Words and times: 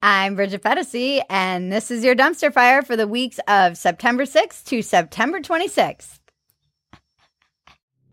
I'm 0.00 0.36
Bridget 0.36 0.62
Phetasy, 0.62 1.22
and 1.28 1.72
this 1.72 1.90
is 1.90 2.04
your 2.04 2.14
dumpster 2.14 2.52
fire 2.52 2.82
for 2.82 2.96
the 2.96 3.08
weeks 3.08 3.40
of 3.48 3.76
September 3.76 4.22
6th 4.26 4.64
to 4.66 4.80
September 4.80 5.40
26th. 5.40 6.20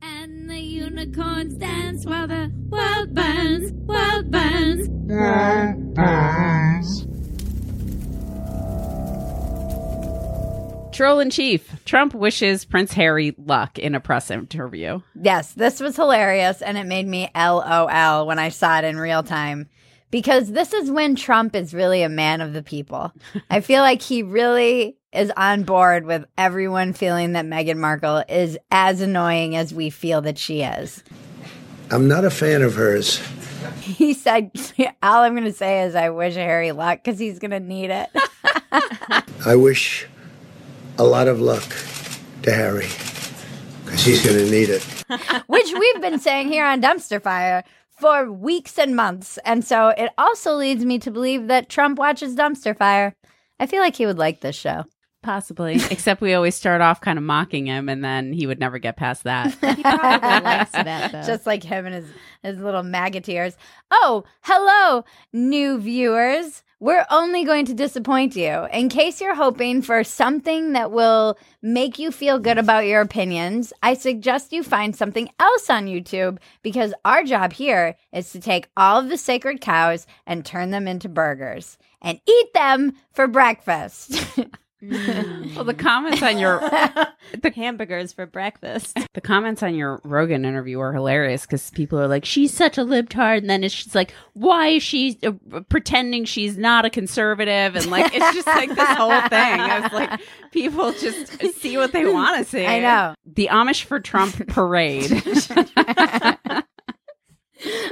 And 0.02 0.50
the 0.50 0.58
unicorns 0.58 1.54
dance 1.54 2.04
while 2.04 2.28
the 2.28 2.52
world 2.70 3.14
burns, 3.14 3.72
world 3.74 4.32
burns. 4.32 4.90
Troll 10.96 11.20
in 11.20 11.30
chief. 11.30 11.86
Trump 11.86 12.16
wishes 12.16 12.66
Prince 12.66 12.94
Harry 12.94 13.36
luck 13.38 13.78
in 13.78 13.94
a 13.94 14.00
press 14.00 14.32
interview. 14.32 15.02
Yes, 15.22 15.54
this 15.54 15.80
was 15.80 15.96
hilarious, 15.96 16.64
and 16.64 16.80
it 16.80 16.88
made 16.88 17.06
me 17.06 17.30
LOL 17.36 18.26
when 18.26 18.40
I 18.40 18.50
saw 18.50 18.80
it 18.80 18.86
in 18.86 18.98
real 18.98 19.22
time 19.22 19.70
because 20.16 20.50
this 20.54 20.72
is 20.72 20.90
when 20.90 21.14
Trump 21.14 21.58
is 21.58 21.74
really 21.74 22.02
a 22.02 22.08
man 22.08 22.40
of 22.40 22.54
the 22.54 22.64
people. 22.64 23.12
I 23.50 23.60
feel 23.60 23.82
like 23.82 24.02
he 24.02 24.24
really 24.24 24.96
is 25.12 25.30
on 25.36 25.64
board 25.64 26.06
with 26.06 26.24
everyone 26.38 26.94
feeling 26.94 27.34
that 27.34 27.44
Meghan 27.44 27.76
Markle 27.76 28.24
is 28.30 28.58
as 28.72 29.02
annoying 29.02 29.58
as 29.58 29.74
we 29.74 29.90
feel 29.90 30.22
that 30.22 30.38
she 30.38 30.62
is. 30.62 31.04
I'm 31.92 32.08
not 32.08 32.24
a 32.24 32.30
fan 32.30 32.62
of 32.62 32.76
hers. 32.76 33.22
He 33.82 34.14
said, 34.14 34.52
All 35.04 35.24
I'm 35.24 35.34
going 35.34 35.44
to 35.46 35.52
say 35.52 35.84
is, 35.84 35.96
I 35.96 36.10
wish 36.10 36.36
Harry 36.36 36.72
luck 36.72 37.04
because 37.04 37.20
he's 37.20 37.40
going 37.40 37.52
to 37.52 37.60
need 37.60 37.90
it. 37.90 38.10
I 39.46 39.56
wish 39.56 40.08
a 40.98 41.04
lot 41.04 41.28
of 41.28 41.42
luck 41.42 41.68
to 42.44 42.54
Harry 42.54 42.88
because 43.84 44.06
he's 44.06 44.24
going 44.24 44.38
to 44.38 44.50
need 44.50 44.70
it. 44.70 44.84
which 45.48 45.74
we've 45.78 46.02
been 46.02 46.20
saying 46.20 46.48
here 46.48 46.66
on 46.66 46.82
Dumpster 46.82 47.22
Fire 47.22 47.64
for 47.98 48.32
weeks 48.32 48.78
and 48.78 48.96
months. 48.96 49.38
And 49.46 49.64
so 49.64 49.90
it 49.90 50.12
also 50.18 50.54
leads 50.56 50.86
me 50.86 51.00
to 51.00 51.12
believe 51.12 51.48
that 51.48 51.70
Trump 51.70 51.98
watches 51.98 52.36
Dumpster 52.36 52.78
Fire. 52.78 53.16
I 53.60 53.68
feel 53.68 53.82
like 53.82 53.96
he 53.96 54.06
would 54.06 54.20
like 54.20 54.42
this 54.42 54.56
show. 54.56 54.86
Possibly. 55.26 55.76
Except 55.90 56.22
we 56.22 56.36
always 56.36 56.54
start 56.54 56.82
off 56.82 57.02
kind 57.02 57.18
of 57.18 57.24
mocking 57.24 57.66
him 57.66 57.90
and 57.90 58.04
then 58.04 58.32
he 58.32 58.46
would 58.46 58.60
never 58.60 58.78
get 58.78 58.96
past 58.96 59.24
that. 59.24 59.58
He 59.76 59.82
probably 59.82 60.40
likes 60.42 60.72
that 60.72 61.12
though. 61.12 61.24
Just 61.24 61.48
like 61.48 61.64
him 61.64 61.88
and 61.88 61.96
his, 61.96 62.06
his 62.44 62.60
little 62.60 62.84
maggoteers. 62.84 63.56
Oh, 63.90 64.24
hello, 64.42 65.04
new 65.34 65.80
viewers. 65.80 66.64
We're 66.80 67.08
only 67.10 67.44
going 67.44 67.66
to 67.66 67.74
disappoint 67.74 68.36
you. 68.36 68.68
In 68.72 68.90
case 68.90 69.20
you're 69.20 69.34
hoping 69.34 69.82
for 69.82 70.04
something 70.04 70.74
that 70.74 70.92
will 70.92 71.40
make 71.64 71.98
you 71.98 72.12
feel 72.12 72.38
good 72.38 72.60
about 72.60 72.86
your 72.86 73.02
opinions, 73.02 73.74
I 73.82 73.96
suggest 73.96 74.54
you 74.54 74.62
find 74.62 74.96
something 74.96 75.30
else 75.40 75.70
on 75.70 75.88
YouTube 75.88 76.38
because 76.62 76.94
our 77.04 77.24
job 77.24 77.54
here 77.54 77.96
is 78.14 78.32
to 78.34 78.40
take 78.40 78.68
all 78.78 79.00
of 79.00 79.10
the 79.10 79.18
sacred 79.18 79.60
cows 79.62 80.06
and 80.28 80.46
turn 80.46 80.70
them 80.70 80.88
into 80.88 81.10
burgers 81.10 81.80
and 82.02 82.20
eat 82.28 82.54
them 82.54 82.94
for 83.12 83.28
breakfast. 83.28 84.22
well, 85.56 85.64
the 85.64 85.74
comments 85.74 86.22
on 86.22 86.38
your 86.38 86.60
the 87.42 87.52
hamburgers 87.56 88.14
for 88.14 88.26
breakfast. 88.26 88.98
the 89.14 89.22
comments 89.22 89.64
on 89.64 89.76
your 89.76 90.02
Rogan 90.04 90.46
interview 90.46 90.80
are 90.80 90.94
hilarious 90.94 91.44
because 91.44 91.70
people 91.72 92.00
are 92.00 92.08
like, 92.08 92.26
"She's 92.26 92.54
such 92.54 92.78
a 92.78 92.82
libtard," 92.82 93.40
and 93.40 93.50
then 93.50 93.64
it's 93.64 93.74
she's 93.74 93.96
like, 93.96 94.14
"Why 94.34 94.68
is 94.68 94.84
she 94.84 95.20
uh, 95.24 95.32
pretending 95.70 96.26
she's 96.26 96.58
not 96.58 96.86
a 96.86 96.90
conservative?" 96.90 97.76
And 97.76 97.88
like, 97.88 98.14
it's 98.14 98.36
just 98.36 98.48
like 98.48 98.70
this 98.70 98.90
whole 98.90 99.22
thing. 99.22 99.60
I 99.60 99.80
was 99.80 99.92
like, 99.94 100.22
people 100.52 100.92
just 100.94 101.56
see 101.60 101.78
what 101.78 101.92
they 101.92 102.06
want 102.06 102.38
to 102.38 102.44
see. 102.44 102.66
I 102.66 102.80
know. 102.80 103.16
the 103.26 103.50
Amish 103.52 103.84
for 103.84 104.00
Trump 104.00 104.48
parade. 104.48 105.12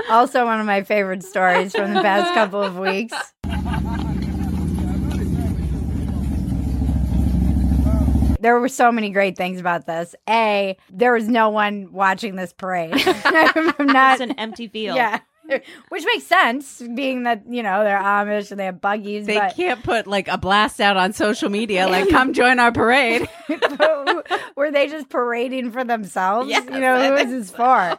also, 0.09 0.45
one 0.45 0.59
of 0.59 0.65
my 0.65 0.83
favorite 0.83 1.23
stories 1.23 1.75
from 1.75 1.93
the 1.93 2.01
past 2.01 2.33
couple 2.33 2.61
of 2.61 2.77
weeks. 2.77 3.15
There 8.43 8.59
were 8.59 8.67
so 8.67 8.91
many 8.91 9.09
great 9.09 9.37
things 9.37 9.57
about 9.61 9.85
this. 9.85 10.15
A, 10.29 10.75
there 10.91 11.13
was 11.13 11.29
no 11.29 11.47
one 11.49 11.93
watching 11.93 12.35
this 12.35 12.51
parade. 12.51 12.91
I'm 13.25 13.87
not 13.87 14.19
It's 14.19 14.21
an 14.21 14.37
empty 14.37 14.67
field. 14.67 14.97
Yeah. 14.97 15.19
Which 15.89 16.03
makes 16.05 16.25
sense, 16.25 16.81
being 16.93 17.23
that, 17.23 17.43
you 17.49 17.63
know, 17.63 17.85
they're 17.85 17.97
Amish 17.97 18.51
and 18.51 18.59
they 18.59 18.65
have 18.65 18.81
buggies. 18.81 19.25
they 19.27 19.37
but 19.37 19.55
can't 19.55 19.81
put 19.81 20.07
like 20.07 20.27
a 20.27 20.37
blast 20.37 20.81
out 20.81 20.97
on 20.97 21.13
social 21.13 21.49
media, 21.49 21.87
like 21.87 22.09
"Come 22.09 22.33
join 22.41 22.59
our 22.59 22.71
parade." 22.71 23.27
were 24.55 24.71
they 24.71 24.87
just 24.87 25.09
parading 25.09 25.71
for 25.71 25.83
themselves? 25.83 26.49
Yes, 26.49 26.63
you 26.65 26.79
know, 26.79 26.97
who 26.97 27.15
is 27.15 27.29
this 27.29 27.51
for? 27.51 27.97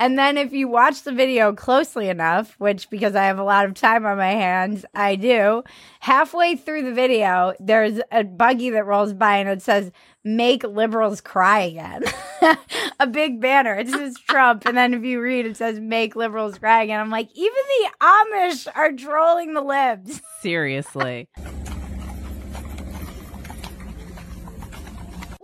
And 0.00 0.18
then 0.18 0.38
if 0.38 0.54
you 0.54 0.66
watch 0.66 1.02
the 1.02 1.12
video 1.12 1.52
closely 1.52 2.08
enough, 2.08 2.54
which 2.58 2.88
because 2.88 3.14
I 3.14 3.24
have 3.24 3.38
a 3.38 3.44
lot 3.44 3.66
of 3.66 3.74
time 3.74 4.06
on 4.06 4.16
my 4.16 4.32
hands, 4.32 4.86
I 4.94 5.14
do, 5.14 5.62
halfway 6.00 6.56
through 6.56 6.84
the 6.84 6.94
video, 6.94 7.52
there's 7.60 8.00
a 8.10 8.24
buggy 8.24 8.70
that 8.70 8.86
rolls 8.86 9.12
by 9.12 9.36
and 9.36 9.48
it 9.50 9.60
says, 9.60 9.92
make 10.24 10.64
liberals 10.64 11.20
cry 11.20 11.60
again. 11.60 12.04
a 12.98 13.06
big 13.06 13.42
banner. 13.42 13.74
It 13.74 13.90
says 13.90 14.16
Trump. 14.28 14.64
And 14.64 14.74
then 14.74 14.94
if 14.94 15.04
you 15.04 15.20
read, 15.20 15.44
it 15.44 15.58
says, 15.58 15.78
make 15.78 16.16
liberals 16.16 16.58
cry 16.58 16.82
again. 16.82 16.98
I'm 16.98 17.10
like, 17.10 17.28
even 17.34 17.52
the 17.52 17.90
Amish 18.00 18.68
are 18.74 18.92
trolling 18.92 19.52
the 19.52 19.60
libs. 19.60 20.22
Seriously, 20.40 21.28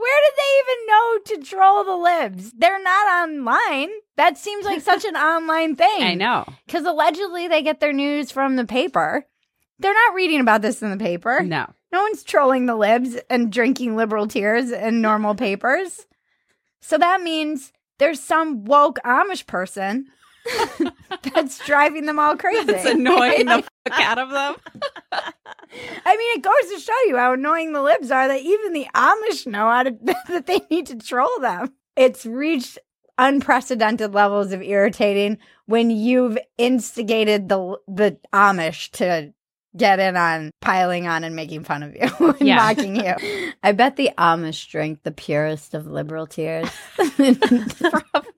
Where 0.06 0.22
did 0.22 0.36
they 0.36 0.52
even 0.62 0.86
know 0.86 1.18
to 1.24 1.50
troll 1.50 1.84
the 1.84 1.96
libs? 1.96 2.52
They're 2.52 2.82
not 2.82 3.28
online. 3.28 3.90
That 4.16 4.38
seems 4.38 4.64
like 4.64 4.80
such 4.80 5.04
an 5.04 5.16
online 5.16 5.74
thing. 5.74 6.02
I 6.02 6.14
know. 6.14 6.44
Because 6.64 6.84
allegedly 6.84 7.48
they 7.48 7.60
get 7.62 7.80
their 7.80 7.92
news 7.92 8.30
from 8.30 8.54
the 8.54 8.64
paper. 8.64 9.26
They're 9.80 9.92
not 9.92 10.14
reading 10.14 10.40
about 10.40 10.62
this 10.62 10.80
in 10.80 10.90
the 10.90 10.96
paper. 10.96 11.42
No, 11.42 11.66
No 11.92 12.02
one's 12.02 12.22
trolling 12.22 12.66
the 12.66 12.76
libs 12.76 13.16
and 13.28 13.50
drinking 13.50 13.96
liberal 13.96 14.28
tears 14.28 14.70
in 14.70 15.00
normal 15.00 15.34
papers. 15.34 16.06
So 16.80 16.96
that 16.98 17.20
means 17.20 17.72
there's 17.98 18.20
some 18.20 18.64
woke 18.64 18.98
Amish 19.04 19.44
person 19.46 20.06
that's 21.34 21.64
driving 21.66 22.06
them 22.06 22.18
all 22.18 22.36
crazy. 22.36 22.72
it's 22.72 22.84
annoying 22.84 23.46
the 23.46 23.64
fuck 23.88 24.00
out 24.00 24.18
of 24.18 24.30
them. 24.30 24.56
I 25.12 26.16
mean, 26.16 26.38
it 26.38 26.42
goes 26.42 26.72
to 26.74 26.80
show 26.80 27.02
you 27.06 27.16
how 27.16 27.32
annoying 27.32 27.72
the 27.72 27.82
libs 27.82 28.10
are 28.10 28.28
that 28.28 28.40
even 28.40 28.72
the 28.72 28.86
Amish 28.94 29.46
know 29.46 29.68
how 29.68 29.82
to, 29.84 29.90
that 30.28 30.46
they 30.46 30.60
need 30.70 30.86
to 30.86 30.96
troll 30.96 31.40
them. 31.40 31.72
It's 31.96 32.26
reached 32.26 32.78
unprecedented 33.18 34.12
levels 34.12 34.52
of 34.52 34.62
irritating 34.62 35.38
when 35.64 35.90
you've 35.90 36.38
instigated 36.58 37.48
the 37.48 37.78
the 37.88 38.18
Amish 38.32 38.90
to 38.92 39.32
get 39.76 39.98
in 40.00 40.16
on 40.16 40.50
piling 40.60 41.06
on 41.06 41.22
and 41.24 41.36
making 41.36 41.64
fun 41.64 41.82
of 41.82 41.94
you 41.94 42.08
and 42.38 42.40
Yeah. 42.48 42.56
mocking 42.56 42.96
you. 42.96 43.52
I 43.62 43.72
bet 43.72 43.96
the 43.96 44.10
Amish 44.18 44.68
drink 44.70 45.02
the 45.02 45.10
purest 45.12 45.74
of 45.74 45.86
liberal 45.86 46.26
tears. 46.26 46.68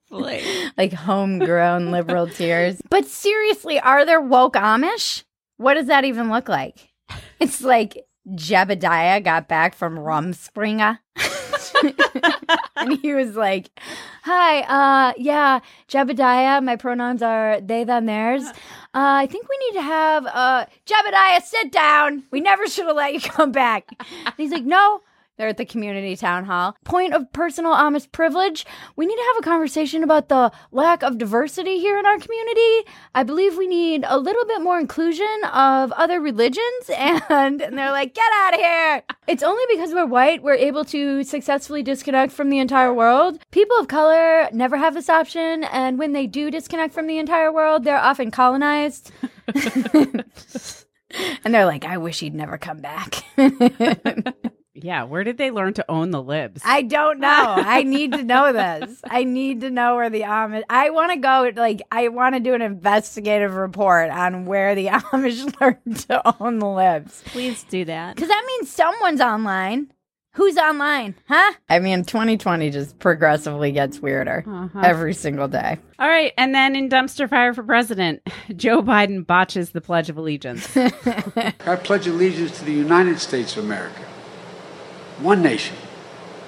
Probably. 0.09 0.43
like 0.77 0.93
homegrown 0.93 1.91
liberal 1.91 2.27
tears. 2.27 2.81
But 2.89 3.05
seriously, 3.05 3.79
are 3.79 4.05
there 4.05 4.21
woke 4.21 4.55
Amish? 4.55 5.23
What 5.57 5.75
does 5.75 5.87
that 5.87 6.05
even 6.05 6.29
look 6.31 6.49
like? 6.49 6.89
It's 7.39 7.61
like 7.61 8.05
Jebediah 8.29 9.23
got 9.23 9.47
back 9.47 9.75
from 9.75 9.97
Rumspringa. 9.97 10.99
and 12.75 12.97
he 12.99 13.13
was 13.13 13.35
like, 13.35 13.69
Hi, 14.23 14.61
uh, 14.61 15.13
yeah, 15.17 15.59
Jebediah, 15.87 16.63
my 16.63 16.75
pronouns 16.75 17.21
are 17.21 17.61
they, 17.61 17.83
them, 17.83 18.05
theirs. 18.05 18.43
Uh, 18.45 18.53
I 18.93 19.27
think 19.27 19.47
we 19.47 19.57
need 19.67 19.73
to 19.79 19.83
have, 19.83 20.25
uh, 20.25 20.65
Jebediah, 20.85 21.41
sit 21.41 21.71
down. 21.71 22.23
We 22.31 22.41
never 22.41 22.67
should 22.67 22.87
have 22.87 22.95
let 22.95 23.13
you 23.13 23.21
come 23.21 23.51
back. 23.51 23.87
And 23.99 24.33
he's 24.37 24.51
like, 24.51 24.65
No, 24.65 25.01
they're 25.39 25.47
at 25.47 25.55
the 25.55 25.65
community 25.65 26.17
town 26.17 26.43
hall. 26.43 26.75
Point 26.83 27.13
of 27.13 27.31
personal 27.31 27.71
Amish 27.71 28.11
privilege. 28.11 28.65
We 28.97 29.05
need 29.05 29.15
to 29.15 29.23
have 29.33 29.37
a 29.37 29.49
conversation 29.49 30.03
about 30.03 30.27
the 30.27 30.51
lack 30.73 31.01
of 31.01 31.17
diversity 31.17 31.79
here 31.79 31.97
in 31.97 32.05
our 32.05 32.19
community. 32.19 32.91
I 33.15 33.23
believe 33.23 33.55
we 33.55 33.65
need 33.65 34.03
a 34.05 34.19
little 34.19 34.43
bit 34.45 34.61
more 34.61 34.77
inclusion 34.77 35.29
of 35.53 35.93
other 35.93 36.19
religions. 36.19 36.89
And, 36.93 37.21
and 37.29 37.77
they're 37.77 37.91
like, 37.91 38.13
get 38.13 38.29
out 38.41 38.53
of 38.55 38.59
here. 38.59 39.03
It's 39.27 39.41
only 39.41 39.63
because 39.69 39.93
we're 39.93 40.05
white 40.05 40.43
we're 40.43 40.55
able 40.55 40.83
to 40.85 41.23
successfully 41.23 41.83
disconnect 41.83 42.33
from 42.33 42.49
the 42.49 42.59
entire 42.59 42.93
world. 42.93 43.39
People 43.51 43.77
of 43.77 43.87
color 43.87 44.49
never 44.51 44.75
have 44.75 44.93
this 44.93 45.09
option. 45.09 45.63
And 45.63 45.97
when 45.97 46.11
they 46.11 46.27
do 46.27 46.51
disconnect 46.51 46.93
from 46.93 47.07
the 47.07 47.17
entire 47.17 47.51
world, 47.51 47.85
they're 47.85 47.97
often 47.97 48.29
colonized. 48.29 49.13
and 49.55 50.25
they're 51.45 51.65
like, 51.65 51.85
I 51.85 51.97
wish 51.97 52.19
he'd 52.19 52.35
never 52.35 52.57
come 52.57 52.81
back. 52.81 53.23
Yeah, 54.75 55.03
where 55.03 55.23
did 55.23 55.37
they 55.37 55.51
learn 55.51 55.73
to 55.73 55.85
own 55.89 56.11
the 56.11 56.21
libs? 56.21 56.61
I 56.63 56.83
don't 56.83 57.19
know. 57.21 57.27
I 57.57 57.83
need 57.83 58.11
to 58.13 58.23
know 58.23 58.53
this. 58.53 59.01
I 59.03 59.23
need 59.23 59.61
to 59.61 59.69
know 59.69 59.95
where 59.95 60.09
the 60.09 60.21
Amish. 60.21 60.63
I 60.69 60.89
want 60.91 61.11
to 61.11 61.17
go. 61.17 61.51
Like, 61.55 61.81
I 61.91 62.07
want 62.09 62.35
to 62.35 62.39
do 62.39 62.53
an 62.53 62.61
investigative 62.61 63.55
report 63.55 64.09
on 64.11 64.45
where 64.45 64.75
the 64.75 64.87
Amish 64.87 65.59
learned 65.59 65.97
to 66.07 66.41
own 66.41 66.59
the 66.59 66.67
libs. 66.67 67.23
Please 67.25 67.63
do 67.63 67.83
that. 67.85 68.15
Because 68.15 68.29
that 68.29 68.43
means 68.47 68.69
someone's 68.71 69.21
online 69.21 69.91
Who's 70.33 70.57
online? 70.57 71.15
Huh? 71.27 71.53
I 71.69 71.79
mean, 71.79 72.05
2020 72.05 72.69
just 72.69 72.99
progressively 72.99 73.71
gets 73.71 73.99
weirder 73.99 74.45
Uh-huh. 74.47 74.79
every 74.81 75.13
single 75.15 75.47
day. 75.47 75.79
All 75.97 76.07
right, 76.07 76.31
and 76.37 76.53
then 76.53 76.75
in 76.75 76.87
dumpster 76.87 77.27
fire 77.27 77.51
for 77.53 77.63
president, 77.63 78.21
Joe 78.55 78.81
Biden 78.83 79.25
botches 79.25 79.71
the 79.71 79.81
Pledge 79.81 80.07
of 80.09 80.17
Allegiance. 80.17 80.77
I 80.77 81.79
pledge 81.83 82.05
allegiance 82.07 82.57
to 82.59 82.63
the 82.65 82.71
United 82.71 83.19
States 83.19 83.57
of 83.57 83.65
America, 83.65 83.99
one 85.21 85.41
nation, 85.41 85.75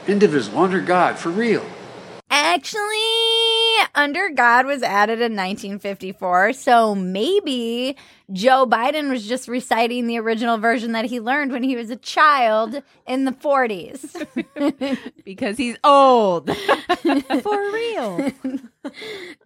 indivisible, 0.08 0.60
under 0.60 0.82
God, 0.82 1.18
for 1.18 1.30
real. 1.30 1.66
Actually, 2.30 2.88
Under 3.94 4.30
God 4.30 4.66
was 4.66 4.84
added 4.84 5.20
in 5.20 5.36
1954, 5.36 6.54
so 6.54 6.96
maybe 6.96 7.98
Joe 8.32 8.66
Biden 8.66 9.10
was 9.10 9.28
just 9.28 9.48
reciting 9.48 10.08
the 10.08 10.18
original 10.18 10.58
version 10.58 10.94
that 10.94 11.06
he 11.06 11.20
learned 11.20 11.52
when 11.52 11.64
he 11.64 11.76
was 11.76 11.90
a 11.90 11.96
child 11.98 12.82
in 13.06 13.26
the 13.26 13.32
40s. 13.32 14.26
because 15.26 15.58
he's 15.58 15.78
old. 15.84 16.56
For 17.42 17.72
real. 17.74 18.32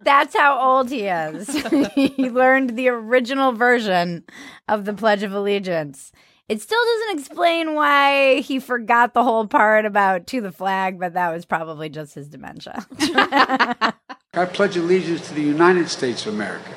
That's 0.02 0.36
how 0.36 0.60
old 0.60 0.90
he 0.90 1.06
is. 1.06 1.48
he 1.94 2.30
learned 2.30 2.76
the 2.76 2.88
original 2.88 3.52
version 3.52 4.22
of 4.68 4.84
the 4.84 4.92
Pledge 4.94 5.22
of 5.22 5.32
Allegiance. 5.32 6.12
It 6.48 6.62
still 6.62 6.82
doesn't 6.84 7.18
explain 7.18 7.74
why 7.74 8.40
he 8.40 8.60
forgot 8.60 9.14
the 9.14 9.24
whole 9.24 9.48
part 9.48 9.84
about 9.84 10.28
to 10.28 10.40
the 10.40 10.52
flag, 10.52 11.00
but 11.00 11.14
that 11.14 11.32
was 11.32 11.44
probably 11.44 11.88
just 11.88 12.14
his 12.14 12.28
dementia. 12.28 12.86
I 13.00 14.44
pledge 14.52 14.76
allegiance 14.76 15.26
to 15.28 15.34
the 15.34 15.42
United 15.42 15.88
States 15.88 16.24
of 16.24 16.34
America. 16.34 16.70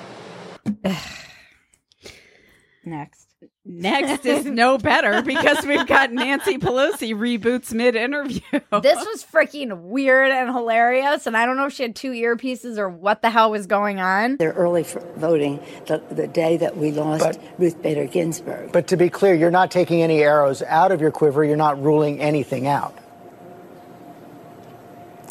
Next. 2.90 3.28
Next 3.64 4.26
is 4.26 4.46
no 4.46 4.78
better 4.78 5.22
because 5.22 5.66
we've 5.66 5.86
got 5.88 6.12
Nancy 6.12 6.58
Pelosi 6.58 7.14
reboots 7.16 7.74
mid 7.74 7.96
interview. 7.96 8.42
This 8.52 8.98
was 9.06 9.24
freaking 9.24 9.84
weird 9.84 10.32
and 10.32 10.50
hilarious, 10.50 11.28
and 11.28 11.38
I 11.38 11.46
don't 11.46 11.56
know 11.56 11.68
if 11.68 11.74
she 11.74 11.84
had 11.84 11.96
two 11.96 12.12
earpieces 12.12 12.78
or 12.78 12.90
what 12.90 13.22
the 13.22 13.30
hell 13.30 13.52
was 13.52 13.68
going 13.68 14.00
on. 14.00 14.38
They're 14.38 14.54
early 14.54 14.84
for 14.84 15.00
voting 15.16 15.60
the, 15.88 16.02
the 16.12 16.28
day 16.28 16.58
that 16.58 16.76
we 16.78 16.92
lost 16.92 17.24
But- 17.24 17.40
Ruth 17.60 17.82
Bader 17.82 18.06
Ginsburg. 18.06 18.72
But 18.72 18.88
to 18.88 18.98
be 18.98 19.10
clear, 19.10 19.36
you're 19.36 19.52
not 19.52 19.72
taking 19.72 20.02
any 20.02 20.22
arrows 20.22 20.62
out 20.64 20.92
of 20.92 21.00
your 21.00 21.12
quiver. 21.12 21.44
You're 21.46 21.56
not 21.56 21.82
ruling 21.82 22.20
anything 22.20 22.68
out. 22.68 22.98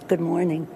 Good 0.07 0.21
morning. 0.21 0.67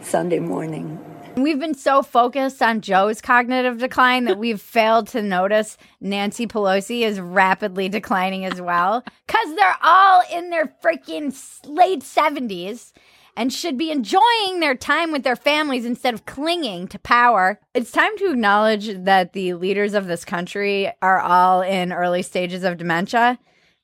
Sunday 0.00 0.40
morning. 0.40 0.98
We've 1.36 1.58
been 1.58 1.74
so 1.74 2.02
focused 2.02 2.60
on 2.60 2.82
Joe's 2.82 3.22
cognitive 3.22 3.78
decline 3.78 4.26
that 4.26 4.38
we've 4.38 4.60
failed 4.60 5.08
to 5.08 5.22
notice 5.22 5.78
Nancy 6.00 6.46
Pelosi 6.46 7.02
is 7.02 7.20
rapidly 7.20 7.88
declining 7.88 8.44
as 8.44 8.60
well. 8.60 9.02
Because 9.26 9.54
they're 9.56 9.78
all 9.82 10.22
in 10.30 10.50
their 10.50 10.74
freaking 10.84 11.34
late 11.64 12.00
70s 12.00 12.92
and 13.34 13.50
should 13.50 13.78
be 13.78 13.90
enjoying 13.90 14.60
their 14.60 14.74
time 14.74 15.10
with 15.10 15.22
their 15.22 15.36
families 15.36 15.86
instead 15.86 16.12
of 16.12 16.26
clinging 16.26 16.86
to 16.88 16.98
power. 16.98 17.58
It's 17.72 17.90
time 17.90 18.16
to 18.18 18.30
acknowledge 18.30 18.88
that 19.04 19.32
the 19.32 19.54
leaders 19.54 19.94
of 19.94 20.06
this 20.06 20.26
country 20.26 20.92
are 21.00 21.18
all 21.18 21.62
in 21.62 21.94
early 21.94 22.20
stages 22.20 22.62
of 22.62 22.76
dementia. 22.76 23.38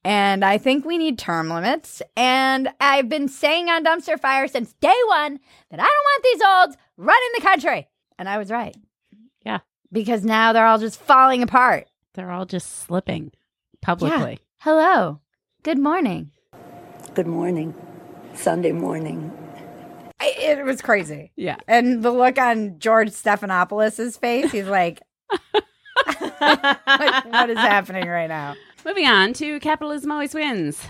And 0.04 0.44
I 0.44 0.58
think 0.58 0.84
we 0.84 0.98
need 0.98 1.18
term 1.18 1.48
limits. 1.48 2.02
And 2.14 2.68
I've 2.78 3.08
been 3.08 3.26
saying 3.26 3.68
on 3.70 3.84
Dumpster 3.84 4.20
Fire 4.20 4.48
since 4.48 4.74
day 4.74 4.94
one 5.06 5.40
that 5.70 5.80
I 5.80 5.84
don't 5.84 5.86
want 5.86 6.22
these 6.22 6.42
olds 6.42 6.76
running 6.98 7.30
the 7.36 7.40
country. 7.40 7.88
And 8.18 8.28
I 8.28 8.36
was 8.36 8.50
right. 8.50 8.76
Yeah. 9.44 9.60
Because 9.90 10.24
now 10.24 10.52
they're 10.52 10.66
all 10.66 10.78
just 10.78 11.00
falling 11.00 11.42
apart. 11.42 11.86
They're 12.14 12.30
all 12.30 12.44
just 12.44 12.80
slipping 12.80 13.32
publicly. 13.80 14.40
Hello. 14.58 15.20
Good 15.62 15.78
morning. 15.78 16.32
Good 17.14 17.28
morning. 17.28 17.74
Sunday 18.34 18.72
morning. 18.72 19.32
I, 20.20 20.34
it 20.36 20.64
was 20.64 20.82
crazy. 20.82 21.30
Yeah. 21.36 21.56
And 21.68 22.02
the 22.02 22.10
look 22.10 22.38
on 22.38 22.78
George 22.80 23.10
Stephanopoulos' 23.10 24.18
face, 24.18 24.50
he's 24.50 24.66
like, 24.66 25.00
what, 25.50 27.26
what 27.26 27.50
is 27.50 27.58
happening 27.58 28.08
right 28.08 28.28
now? 28.28 28.56
Moving 28.84 29.06
on 29.06 29.32
to 29.34 29.60
capitalism 29.60 30.10
always 30.10 30.34
wins. 30.34 30.82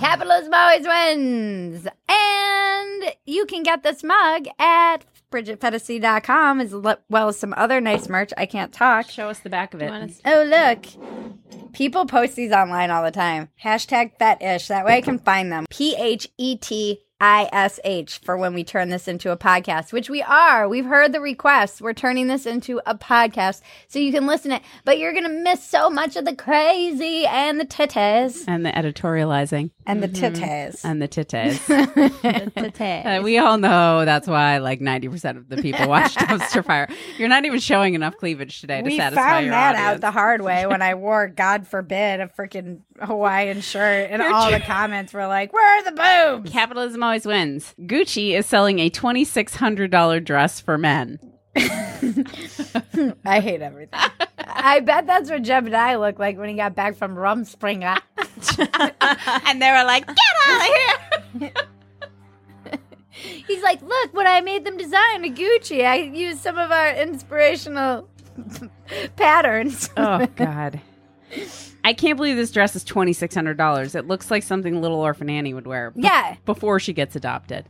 Capitalism 0.00 0.52
always 0.52 0.86
wins. 0.86 1.88
And 2.08 3.14
you 3.24 3.46
can 3.46 3.62
get 3.62 3.82
this 3.82 4.04
mug 4.04 4.48
at 4.58 5.04
bridgetphetasy.com 5.30 6.60
as 6.60 6.74
well 7.08 7.28
as 7.28 7.38
some 7.38 7.54
other 7.56 7.80
nice 7.80 8.08
merch. 8.08 8.32
I 8.36 8.46
can't 8.46 8.72
talk. 8.72 9.10
Show 9.10 9.28
us 9.28 9.40
the 9.40 9.50
back 9.50 9.74
of 9.74 9.82
it. 9.82 10.20
Oh, 10.24 10.42
look. 10.44 11.72
People 11.72 12.06
post 12.06 12.36
these 12.36 12.52
online 12.52 12.90
all 12.90 13.02
the 13.04 13.10
time. 13.10 13.48
Hashtag 13.62 14.12
Phetish. 14.18 14.68
That 14.68 14.84
way 14.84 14.96
I 14.96 15.00
can 15.00 15.18
find 15.18 15.52
them. 15.52 15.66
P 15.70 15.94
H 15.96 16.28
E 16.38 16.56
T 16.56 17.00
I 17.20 17.48
S 17.52 17.80
H 17.82 18.18
for 18.18 18.36
when 18.36 18.54
we 18.54 18.62
turn 18.62 18.90
this 18.90 19.08
into 19.08 19.32
a 19.32 19.36
podcast, 19.36 19.92
which 19.92 20.08
we 20.08 20.22
are. 20.22 20.68
We've 20.68 20.84
heard 20.84 21.12
the 21.12 21.20
requests. 21.20 21.80
We're 21.80 21.92
turning 21.92 22.28
this 22.28 22.46
into 22.46 22.80
a 22.86 22.94
podcast 22.94 23.60
so 23.88 23.98
you 23.98 24.12
can 24.12 24.26
listen 24.26 24.52
it, 24.52 24.62
but 24.84 24.98
you're 24.98 25.12
going 25.12 25.24
to 25.24 25.28
miss 25.42 25.64
so 25.64 25.90
much 25.90 26.14
of 26.16 26.24
the 26.24 26.34
crazy 26.36 27.26
and 27.26 27.58
the 27.58 27.64
titties. 27.66 28.44
And 28.46 28.64
the 28.64 28.70
editorializing 28.70 29.70
And 29.84 30.00
the 30.00 30.08
titties. 30.08 30.84
and 30.84 31.02
the 31.02 31.08
titties. 31.08 31.58
Today. 32.54 33.02
Uh, 33.02 33.22
we 33.22 33.38
all 33.38 33.58
know 33.58 34.04
that's 34.04 34.28
why 34.28 34.58
like 34.58 34.80
90% 34.80 35.36
of 35.36 35.48
the 35.48 35.56
people 35.60 35.88
watch 35.88 36.14
Dumpster 36.16 36.64
Fire. 36.64 36.88
You're 37.16 37.28
not 37.28 37.44
even 37.44 37.58
showing 37.58 37.94
enough 37.94 38.16
cleavage 38.16 38.60
today 38.60 38.78
to 38.80 38.84
we 38.84 38.96
satisfy 38.96 39.22
found 39.28 39.46
your 39.46 39.54
that 39.54 39.74
out 39.74 40.00
the 40.00 40.10
hard 40.12 40.40
way 40.42 40.66
when 40.66 40.82
I 40.82 40.94
wore, 40.94 41.26
God 41.26 41.66
forbid, 41.66 42.20
a 42.20 42.28
freaking 42.28 42.80
Hawaiian 43.00 43.60
shirt, 43.60 44.08
and 44.10 44.22
all 44.22 44.50
the 44.50 44.60
comments 44.60 45.12
were 45.12 45.26
like, 45.26 45.52
"Where 45.52 45.78
are 45.78 45.84
the 45.84 45.92
boobs?" 45.92 46.50
Capitalism 46.52 47.00
always 47.08 47.24
wins. 47.24 47.74
Gucci 47.80 48.38
is 48.38 48.44
selling 48.44 48.80
a 48.80 48.90
$2,600 48.90 50.22
dress 50.24 50.60
for 50.60 50.76
men. 50.76 51.18
I 51.56 53.40
hate 53.40 53.62
everything. 53.62 53.98
I 54.38 54.80
bet 54.80 55.06
that's 55.06 55.30
what 55.30 55.42
Jebediah 55.42 55.98
looked 55.98 56.20
like 56.20 56.36
when 56.36 56.50
he 56.50 56.54
got 56.54 56.74
back 56.74 56.96
from 56.96 57.16
Rumspringa. 57.16 57.98
and 59.46 59.62
they 59.62 59.70
were 59.70 59.84
like, 59.84 60.06
get 60.06 60.16
out 60.46 60.60
of 60.60 61.40
here. 61.40 61.52
He's 63.10 63.62
like, 63.62 63.82
"Look 63.82 64.14
what 64.14 64.28
I 64.28 64.42
made 64.42 64.64
them 64.64 64.76
design 64.76 65.24
a 65.24 65.28
Gucci. 65.28 65.84
I 65.84 65.96
used 65.96 66.40
some 66.40 66.56
of 66.56 66.70
our 66.70 66.92
inspirational 66.92 68.08
patterns." 69.16 69.90
oh, 69.96 70.24
God. 70.36 70.80
I 71.84 71.92
can't 71.92 72.16
believe 72.16 72.36
this 72.36 72.50
dress 72.50 72.74
is 72.76 72.84
$2,600. 72.84 73.94
It 73.94 74.06
looks 74.06 74.30
like 74.30 74.42
something 74.42 74.80
little 74.82 74.98
orphan 75.00 75.30
Annie 75.30 75.54
would 75.54 75.66
wear 75.66 75.90
b- 75.92 76.02
yeah, 76.02 76.36
before 76.44 76.78
she 76.80 76.92
gets 76.92 77.16
adopted. 77.16 77.66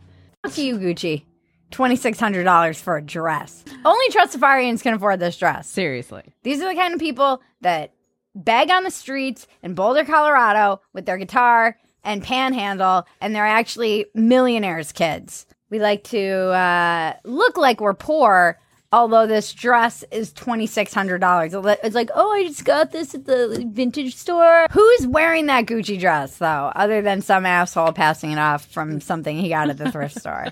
to 0.53 0.63
you, 0.63 0.77
Gucci. 0.79 1.25
Twenty 1.71 1.97
six 1.97 2.19
hundred 2.19 2.45
dollars 2.45 2.81
for 2.81 2.97
a 2.97 3.03
dress. 3.03 3.63
Only 3.85 4.09
Trustafarians 4.09 4.83
can 4.83 4.95
afford 4.95 5.21
this 5.21 5.37
dress. 5.37 5.69
Seriously. 5.69 6.23
These 6.43 6.63
are 6.63 6.69
the 6.69 6.75
kind 6.81 6.95
of 6.95 6.99
people 7.01 7.43
that 7.61 7.93
beg 8.35 8.71
on 8.71 8.85
the 8.85 8.91
streets 8.91 9.47
in 9.63 9.75
Boulder, 9.75 10.03
Colorado 10.07 10.81
with 10.95 11.05
their 11.05 11.19
guitar 11.19 11.77
and 12.03 12.23
panhandle, 12.23 13.07
and 13.21 13.35
they're 13.35 13.45
actually 13.47 14.07
millionaires' 14.15 14.93
kids. 14.93 15.45
We 15.69 15.79
like 15.79 16.05
to 16.05 16.27
uh, 16.53 17.13
look 17.25 17.59
like 17.59 17.83
we're 17.83 17.93
poor, 17.93 18.59
although 18.93 19.27
this 19.27 19.53
dress 19.53 20.05
is 20.11 20.33
$2,600. 20.33 21.79
It's 21.85 21.95
like, 21.95 22.11
oh, 22.15 22.31
I 22.33 22.45
just 22.45 22.65
got 22.65 22.91
this 22.93 23.15
at 23.15 23.25
the 23.27 23.67
vintage 23.73 24.15
store. 24.17 24.67
Who's 24.71 25.07
wearing 25.07 25.47
that 25.47 25.67
Gucci 25.67 25.99
dress, 25.99 26.39
though, 26.39 26.73
other 26.75 27.03
than 27.03 27.23
some 27.23 27.45
asshole 27.47 27.93
passing 27.93 28.33
it 28.33 28.39
off 28.39 28.65
from 28.67 29.01
something 29.01 29.37
he 29.39 29.49
got 29.51 29.71
at 29.71 29.79
the 29.79 29.91
thrift 29.91 30.17
store? 30.21 30.49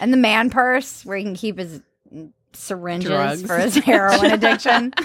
And 0.00 0.12
the 0.12 0.16
man 0.18 0.50
purse, 0.50 1.04
where 1.04 1.16
he 1.16 1.24
can 1.24 1.34
keep 1.34 1.58
his 1.58 1.80
syringes 2.52 3.08
Drugs. 3.10 3.42
for 3.42 3.58
his 3.58 3.76
heroin 3.76 4.30
addiction. 4.32 4.92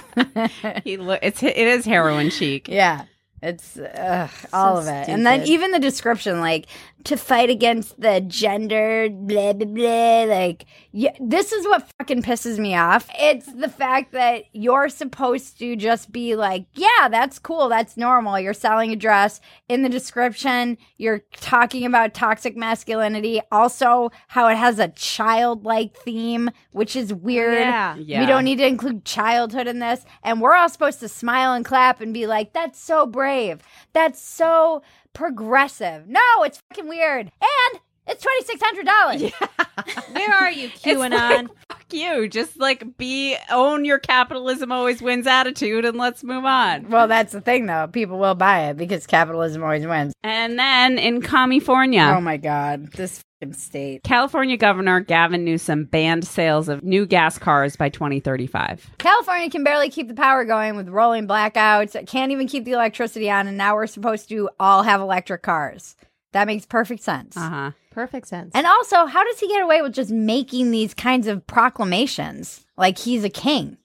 He 0.84 0.96
lo- 0.96 1.18
it's 1.20 1.42
it 1.42 1.56
is 1.56 1.84
heroin 1.84 2.30
chic. 2.30 2.68
Yeah. 2.68 3.04
It's 3.42 3.76
ugh, 3.76 4.30
all 4.52 4.78
of 4.78 4.86
it. 4.86 5.08
And 5.08 5.26
then 5.26 5.42
even 5.46 5.72
the 5.72 5.80
description, 5.80 6.40
like 6.40 6.66
to 7.04 7.16
fight 7.16 7.50
against 7.50 8.00
the 8.00 8.20
gender, 8.20 9.08
blah, 9.10 9.52
blah, 9.52 9.66
blah. 9.66 10.24
Like, 10.24 10.66
yeah, 10.92 11.16
this 11.20 11.52
is 11.52 11.66
what 11.66 11.90
fucking 11.98 12.22
pisses 12.22 12.58
me 12.58 12.76
off. 12.76 13.08
It's 13.18 13.52
the 13.52 13.68
fact 13.68 14.12
that 14.12 14.44
you're 14.52 14.88
supposed 14.88 15.58
to 15.58 15.76
just 15.76 16.12
be 16.12 16.36
like, 16.36 16.66
yeah, 16.74 17.08
that's 17.10 17.38
cool. 17.38 17.68
That's 17.68 17.96
normal. 17.96 18.38
You're 18.38 18.54
selling 18.54 18.92
a 18.92 18.96
dress. 18.96 19.40
In 19.68 19.82
the 19.82 19.88
description, 19.88 20.78
you're 20.96 21.22
talking 21.36 21.84
about 21.84 22.14
toxic 22.14 22.56
masculinity. 22.56 23.40
Also, 23.50 24.10
how 24.28 24.48
it 24.48 24.56
has 24.56 24.78
a 24.78 24.88
childlike 24.88 25.96
theme, 25.96 26.50
which 26.72 26.94
is 26.94 27.12
weird. 27.12 27.58
Yeah. 27.58 27.96
Yeah. 27.96 28.20
We 28.20 28.26
don't 28.26 28.44
need 28.44 28.58
to 28.58 28.66
include 28.66 29.04
childhood 29.04 29.66
in 29.66 29.78
this. 29.78 30.04
And 30.22 30.40
we're 30.40 30.54
all 30.54 30.68
supposed 30.68 31.00
to 31.00 31.08
smile 31.08 31.52
and 31.54 31.64
clap 31.64 32.00
and 32.00 32.14
be 32.14 32.26
like, 32.26 32.52
that's 32.52 32.80
so 32.80 33.06
brave. 33.06 33.62
That's 33.92 34.20
so 34.20 34.82
progressive. 35.12 36.06
No, 36.08 36.20
it's 36.42 36.62
fucking 36.68 36.88
weird. 36.88 37.30
And 37.40 37.80
It's 38.06 38.22
twenty 38.22 38.44
six 38.44 38.60
hundred 38.62 38.86
dollars. 38.86 39.32
Where 40.12 40.32
are 40.34 40.50
you, 40.50 40.68
QAnon? 40.70 41.48
Fuck 41.68 41.84
you. 41.92 42.28
Just 42.28 42.58
like 42.58 42.96
be 42.98 43.36
own 43.50 43.84
your 43.84 43.98
capitalism 43.98 44.72
always 44.72 45.00
wins 45.00 45.26
attitude 45.26 45.84
and 45.84 45.96
let's 45.96 46.24
move 46.24 46.44
on. 46.44 46.90
Well, 46.90 47.08
that's 47.08 47.32
the 47.32 47.40
thing, 47.40 47.66
though. 47.66 47.86
People 47.86 48.18
will 48.18 48.34
buy 48.34 48.68
it 48.70 48.76
because 48.76 49.06
capitalism 49.06 49.62
always 49.62 49.86
wins. 49.86 50.14
And 50.22 50.58
then 50.58 50.98
in 50.98 51.22
California, 51.22 52.12
Oh 52.16 52.20
my 52.20 52.36
god, 52.36 52.92
this 52.92 53.22
state. 53.50 54.04
California 54.04 54.56
Governor 54.56 55.00
Gavin 55.00 55.44
Newsom 55.44 55.84
banned 55.84 56.24
sales 56.24 56.68
of 56.68 56.84
new 56.84 57.04
gas 57.04 57.38
cars 57.38 57.74
by 57.74 57.88
2035. 57.88 58.90
California 58.98 59.50
can 59.50 59.64
barely 59.64 59.90
keep 59.90 60.06
the 60.06 60.14
power 60.14 60.44
going 60.44 60.76
with 60.76 60.88
rolling 60.88 61.26
blackouts. 61.26 62.06
Can't 62.06 62.30
even 62.30 62.46
keep 62.46 62.64
the 62.64 62.70
electricity 62.72 63.28
on, 63.30 63.48
and 63.48 63.58
now 63.58 63.74
we're 63.74 63.88
supposed 63.88 64.28
to 64.28 64.48
all 64.60 64.84
have 64.84 65.00
electric 65.00 65.42
cars. 65.42 65.96
That 66.32 66.46
makes 66.46 66.66
perfect 66.66 67.02
sense. 67.02 67.36
Uh 67.36 67.50
huh. 67.50 67.70
Perfect 67.92 68.26
sense. 68.28 68.52
And 68.54 68.66
also, 68.66 69.06
how 69.06 69.22
does 69.24 69.38
he 69.38 69.48
get 69.48 69.62
away 69.62 69.82
with 69.82 69.92
just 69.92 70.10
making 70.10 70.70
these 70.70 70.94
kinds 70.94 71.26
of 71.26 71.46
proclamations 71.46 72.64
like 72.76 72.98
he's 72.98 73.24
a 73.24 73.30
king? 73.30 73.76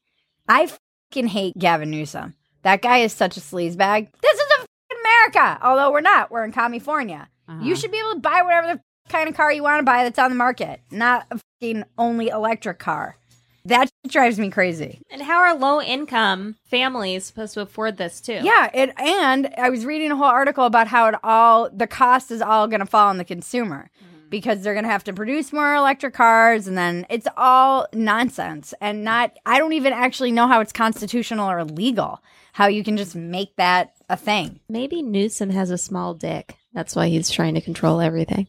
I 0.48 0.72
fucking 1.12 1.28
hate 1.28 1.58
Gavin 1.58 1.92
Newsom. 1.92 2.34
That 2.64 2.82
guy 2.82 3.00
is 3.00 3.14
such 3.14 3.38
a 3.38 3.42
sleazebag. 3.42 4.10
This 4.22 4.40
is 4.40 4.48
a 4.62 4.66
America. 5.08 5.60
Although 5.62 5.92
we're 5.92 6.02
not. 6.02 6.32
We're 6.32 6.44
in 6.44 6.52
California. 6.52 7.28
Uh-huh. 7.48 7.64
You 7.64 7.76
should 7.76 7.92
be 7.92 8.00
able 8.00 8.14
to 8.14 8.20
buy 8.20 8.42
whatever 8.42 8.76
the 8.76 8.82
kind 9.10 9.30
of 9.30 9.36
car 9.36 9.52
you 9.52 9.64
want 9.64 9.80
to 9.80 9.86
buy 9.86 10.04
that's 10.04 10.20
on 10.20 10.30
the 10.30 10.36
market, 10.36 10.82
not 10.92 11.26
a 11.32 11.40
fucking 11.62 11.84
only 11.98 12.28
electric 12.28 12.80
car. 12.80 13.18
That 13.68 13.92
drives 14.08 14.40
me 14.40 14.50
crazy. 14.50 15.02
and 15.10 15.22
how 15.22 15.40
are 15.40 15.56
low 15.56 15.82
income 15.82 16.56
families 16.66 17.26
supposed 17.26 17.54
to 17.56 17.62
afford 17.62 17.98
this 17.98 18.22
too? 18.22 18.40
Yeah, 18.42 18.70
it 18.74 18.92
and 18.98 19.54
I 19.58 19.70
was 19.70 19.86
reading 19.86 20.12
a 20.12 20.16
whole 20.16 20.26
article 20.26 20.66
about 20.66 20.88
how 20.88 21.08
it 21.08 21.16
all 21.24 21.70
the 21.70 21.88
cost 21.88 22.32
is 22.32 22.42
all 22.42 22.68
going 22.68 22.80
to 22.80 22.86
fall 22.86 23.10
on 23.10 23.18
the 23.18 23.26
consumer 23.26 23.90
mm-hmm. 23.98 24.30
because 24.30 24.62
they're 24.62 24.74
going 24.74 24.86
to 24.86 24.92
have 24.92 25.04
to 25.06 25.14
produce 25.14 25.52
more 25.52 25.76
electric 25.76 26.14
cars 26.14 26.68
and 26.68 26.78
then 26.78 27.06
it's 27.10 27.28
all 27.36 27.88
nonsense 27.94 28.74
and 28.82 29.04
not 29.04 29.34
I 29.46 29.60
don't 29.60 29.74
even 29.74 29.94
actually 29.94 30.32
know 30.32 30.48
how 30.48 30.62
it's 30.62 30.74
constitutional 30.74 31.50
or 31.50 31.64
legal 31.66 32.22
how 32.54 32.68
you 32.68 32.84
can 32.84 32.98
just 32.98 33.16
make 33.16 33.56
that 33.58 33.94
a 34.10 34.18
thing. 34.18 34.60
Maybe 34.68 35.04
Newsom 35.04 35.52
has 35.52 35.70
a 35.70 35.78
small 35.78 36.16
dick. 36.16 36.56
That's 36.74 36.96
why 36.96 37.10
he's 37.10 37.30
trying 37.30 37.54
to 37.54 37.62
control 37.62 38.02
everything. 38.02 38.48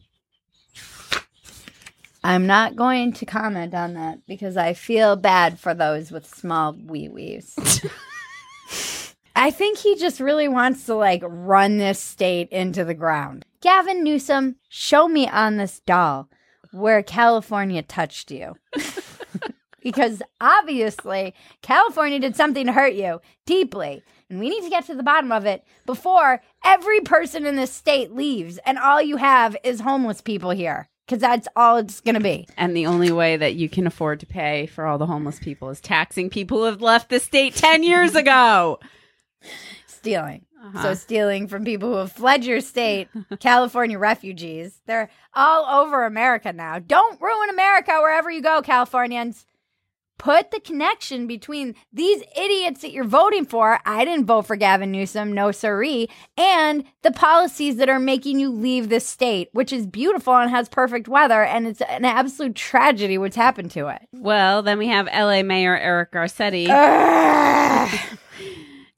I'm 2.23 2.45
not 2.45 2.75
going 2.75 3.13
to 3.13 3.25
comment 3.25 3.73
on 3.73 3.93
that 3.93 4.25
because 4.27 4.57
I 4.57 4.73
feel 4.73 5.15
bad 5.15 5.59
for 5.59 5.73
those 5.73 6.11
with 6.11 6.27
small 6.27 6.73
wee 6.73 7.07
wees. 7.07 7.55
I 9.35 9.51
think 9.51 9.77
he 9.77 9.95
just 9.95 10.19
really 10.19 10.49
wants 10.49 10.85
to 10.87 10.95
like 10.95 11.21
run 11.23 11.77
this 11.77 11.99
state 11.99 12.49
into 12.49 12.83
the 12.83 12.93
ground. 12.93 13.45
Gavin 13.61 14.03
Newsom, 14.03 14.57
show 14.67 15.07
me 15.07 15.27
on 15.29 15.57
this 15.57 15.79
doll 15.79 16.29
where 16.71 17.01
California 17.01 17.81
touched 17.81 18.31
you. 18.31 18.57
because 19.81 20.21
obviously 20.41 21.33
California 21.61 22.19
did 22.19 22.35
something 22.35 22.65
to 22.65 22.73
hurt 22.73 22.93
you 22.93 23.21
deeply. 23.45 24.03
And 24.29 24.39
we 24.39 24.49
need 24.49 24.63
to 24.63 24.69
get 24.69 24.85
to 24.87 24.95
the 24.95 25.03
bottom 25.03 25.31
of 25.31 25.45
it 25.45 25.63
before 25.85 26.41
every 26.63 26.99
person 26.99 27.45
in 27.45 27.55
this 27.55 27.71
state 27.71 28.13
leaves 28.13 28.59
and 28.65 28.77
all 28.77 29.01
you 29.01 29.17
have 29.17 29.55
is 29.63 29.79
homeless 29.79 30.21
people 30.21 30.51
here. 30.51 30.89
Because 31.09 31.21
that's 31.21 31.47
all 31.55 31.77
it's 31.77 32.01
going 32.01 32.13
to 32.13 32.21
be. 32.21 32.47
And 32.55 32.77
the 32.77 32.85
only 32.85 33.11
way 33.11 33.35
that 33.35 33.55
you 33.55 33.67
can 33.67 33.87
afford 33.87 34.19
to 34.19 34.27
pay 34.27 34.67
for 34.67 34.85
all 34.85 34.99
the 34.99 35.07
homeless 35.07 35.39
people 35.39 35.71
is 35.71 35.81
taxing 35.81 36.29
people 36.29 36.59
who 36.59 36.65
have 36.65 36.83
left 36.83 37.09
the 37.09 37.19
state 37.19 37.55
10 37.55 37.81
years 37.81 38.13
ago. 38.13 38.79
stealing. 39.87 40.45
So 40.59 40.67
uh-huh. 40.77 40.95
stealing 40.95 41.47
from 41.47 41.65
people 41.65 41.89
who 41.89 41.95
have 41.95 42.11
fled 42.11 42.45
your 42.45 42.61
state, 42.61 43.07
California 43.39 43.97
refugees. 43.97 44.81
They're 44.85 45.09
all 45.33 45.81
over 45.81 46.05
America 46.05 46.53
now. 46.53 46.77
Don't 46.77 47.19
ruin 47.19 47.49
America 47.49 47.93
wherever 47.99 48.29
you 48.29 48.43
go, 48.43 48.61
Californians. 48.61 49.47
Put 50.19 50.51
the 50.51 50.59
connection 50.59 51.27
between 51.27 51.75
these 51.91 52.21
idiots 52.37 52.81
that 52.81 52.91
you're 52.91 53.05
voting 53.05 53.45
for. 53.45 53.79
I 53.85 54.03
didn't 54.05 54.25
vote 54.25 54.45
for 54.45 54.55
Gavin 54.55 54.91
Newsom, 54.91 55.31
no 55.33 55.51
siree, 55.51 56.09
and 56.37 56.83
the 57.01 57.11
policies 57.11 57.77
that 57.77 57.89
are 57.89 57.99
making 57.99 58.37
you 58.39 58.51
leave 58.51 58.89
this 58.89 59.07
state, 59.07 59.49
which 59.53 59.73
is 59.73 59.87
beautiful 59.87 60.35
and 60.35 60.51
has 60.51 60.67
perfect 60.69 61.07
weather, 61.07 61.43
and 61.43 61.65
it's 61.65 61.81
an 61.81 62.03
absolute 62.05 62.55
tragedy 62.55 63.17
what's 63.17 63.37
happened 63.37 63.71
to 63.71 63.87
it. 63.87 64.01
Well, 64.11 64.61
then 64.61 64.77
we 64.77 64.89
have 64.89 65.07
LA 65.07 65.41
Mayor 65.41 65.77
Eric 65.77 66.11
Garcetti. 66.11 66.67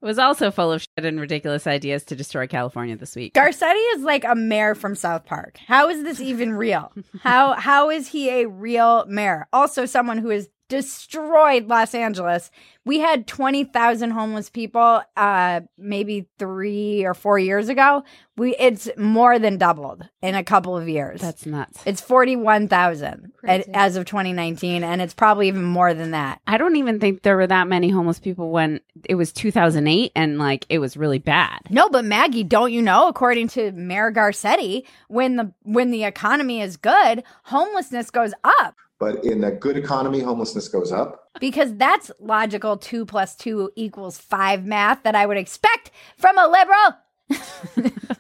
was 0.01 0.18
also 0.18 0.51
full 0.51 0.72
of 0.72 0.82
shit 0.82 1.06
and 1.06 1.20
ridiculous 1.20 1.68
ideas 1.68 2.04
to 2.06 2.16
destroy 2.16 2.48
California 2.48 2.98
this 2.98 3.16
week. 3.16 3.34
Garcetti 3.34 3.96
is 3.96 4.01
like 4.01 4.24
a 4.24 4.36
mayor 4.36 4.75
from 4.75 4.96
South 4.96 5.25
Park. 5.25 5.60
How 5.68 5.90
is 5.90 6.04
this 6.04 6.20
even 6.20 6.54
real? 6.54 6.92
How 7.22 7.54
how 7.54 7.90
is 7.90 8.08
he 8.08 8.30
a 8.30 8.48
real 8.48 9.06
mayor? 9.08 9.48
Also 9.54 9.86
someone 9.86 10.18
who 10.18 10.30
has 10.30 10.50
destroyed 10.72 11.68
Los 11.68 11.94
Angeles. 11.94 12.50
We 12.86 13.00
had 13.00 13.28
20,000 13.28 14.10
homeless 14.12 14.50
people 14.50 15.01
uh 15.16 15.62
maybe 15.78 16.28
3 16.40 17.06
or 17.06 17.13
4 17.13 17.38
years 17.38 17.70
ago. 17.70 18.04
We 18.38 18.56
it's 18.56 18.90
more 18.98 19.38
than 19.38 19.58
doubled 19.58 20.08
in 20.22 20.34
a 20.34 20.44
couple 20.44 20.75
of 20.75 20.88
years. 20.90 21.22
That's 21.22 21.46
nuts. 21.46 21.82
it's 21.86 22.01
41,000 22.01 23.34
Crazy. 23.38 23.70
as 23.74 23.98
of 23.98 24.06
2019 24.06 24.84
and 24.84 25.01
it's 25.01 25.13
probably 25.13 25.48
even 25.50 25.63
more 25.63 25.94
than 25.94 26.12
that. 26.12 26.40
I 26.48 26.58
don't 26.58 26.78
even 26.78 27.00
think 27.00 27.22
there 27.22 27.36
were 27.36 27.48
that 27.48 27.68
many 27.68 27.90
homeless 27.90 28.20
people 28.20 28.50
when 28.50 28.80
it 29.06 29.16
was 29.16 29.32
2008 29.34 30.12
and 30.16 30.40
like 30.40 30.66
it 30.70 30.80
was 30.80 30.96
really 30.98 31.20
bad. 31.20 31.60
No, 31.70 31.90
but 31.90 32.06
Maggie, 32.06 32.44
don't 32.46 32.72
you 32.72 32.82
know? 32.82 33.08
According 33.10 33.50
to 33.50 33.72
Mayor 33.74 34.12
Garcetti, 34.12 34.84
when 35.10 35.36
the 35.36 35.54
when 35.63 35.92
the 35.92 36.06
economy 36.06 36.62
is 36.62 36.78
good, 36.78 37.24
homelessness 37.44 38.10
goes 38.10 38.34
up. 38.44 38.75
But 39.01 39.25
in 39.25 39.43
a 39.43 39.51
good 39.51 39.75
economy, 39.75 40.20
homelessness 40.22 40.67
goes 40.70 40.91
up. 40.93 41.27
because 41.41 41.75
that's 41.75 42.12
logical 42.20 42.77
two 42.77 43.05
plus 43.05 43.36
two 43.36 43.72
equals 43.75 44.17
five 44.17 44.63
math 44.63 45.01
that 45.03 45.15
I 45.15 45.25
would 45.25 45.38
expect 45.38 45.91
from 46.17 46.38
a 46.38 46.48
liberal. 46.48 47.91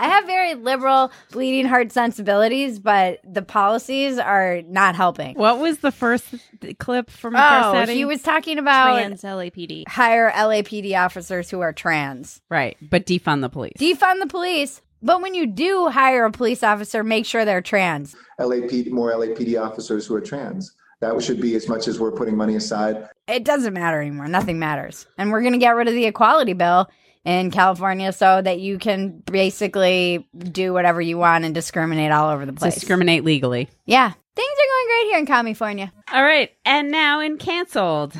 I 0.00 0.08
have 0.08 0.26
very 0.26 0.54
liberal 0.56 1.12
bleeding 1.30 1.66
heart 1.66 1.92
sensibilities, 1.92 2.80
but 2.80 3.20
the 3.22 3.42
policies 3.42 4.18
are 4.18 4.62
not 4.62 4.96
helping. 4.96 5.36
What 5.36 5.60
was 5.60 5.78
the 5.78 5.92
first 5.92 6.24
clip 6.80 7.08
from 7.08 7.36
Oh, 7.36 7.38
Garcetti? 7.38 7.94
he 7.94 8.04
was 8.04 8.20
talking 8.22 8.58
about 8.58 8.96
Trans 8.96 9.22
LAPD. 9.22 9.86
hire 9.86 10.32
LAPD 10.34 10.98
officers 10.98 11.48
who 11.50 11.60
are 11.60 11.72
trans. 11.72 12.40
right, 12.48 12.76
but 12.82 13.06
defund 13.06 13.42
the 13.42 13.48
police. 13.48 13.74
Defund 13.78 14.18
the 14.18 14.26
police, 14.26 14.80
but 15.02 15.22
when 15.22 15.34
you 15.34 15.46
do 15.46 15.88
hire 15.88 16.24
a 16.24 16.30
police 16.30 16.62
officer, 16.62 17.02
make 17.02 17.26
sure 17.26 17.44
they're 17.44 17.62
trans. 17.62 18.14
LAPD, 18.38 18.90
more 18.90 19.12
LAPD 19.12 19.60
officers 19.60 20.06
who 20.06 20.14
are 20.14 20.20
trans. 20.20 20.74
That 21.00 21.20
should 21.22 21.40
be 21.40 21.54
as 21.54 21.68
much 21.68 21.88
as 21.88 21.98
we're 21.98 22.12
putting 22.12 22.36
money 22.36 22.56
aside. 22.56 23.08
it 23.26 23.44
doesn't 23.44 23.72
matter 23.72 24.00
anymore. 24.00 24.28
Nothing 24.28 24.58
matters. 24.58 25.06
And 25.16 25.30
we're 25.30 25.40
going 25.40 25.54
to 25.54 25.58
get 25.58 25.74
rid 25.74 25.88
of 25.88 25.94
the 25.94 26.04
equality 26.04 26.52
bill 26.52 26.90
in 27.24 27.50
California 27.50 28.12
so 28.12 28.42
that 28.42 28.60
you 28.60 28.78
can 28.78 29.22
basically 29.30 30.28
do 30.38 30.72
whatever 30.74 31.00
you 31.00 31.16
want 31.18 31.44
and 31.44 31.54
discriminate 31.54 32.12
all 32.12 32.30
over 32.30 32.44
the 32.44 32.52
place. 32.52 32.74
Discriminate 32.74 33.24
legally. 33.24 33.68
yeah. 33.86 34.12
Things 34.36 34.48
are 34.52 34.68
going 34.68 34.86
great 34.86 35.10
here 35.10 35.18
in 35.18 35.26
California. 35.26 35.92
All 36.12 36.22
right, 36.22 36.50
and 36.64 36.90
now 36.90 37.20
in 37.20 37.36
canceled. 37.36 38.14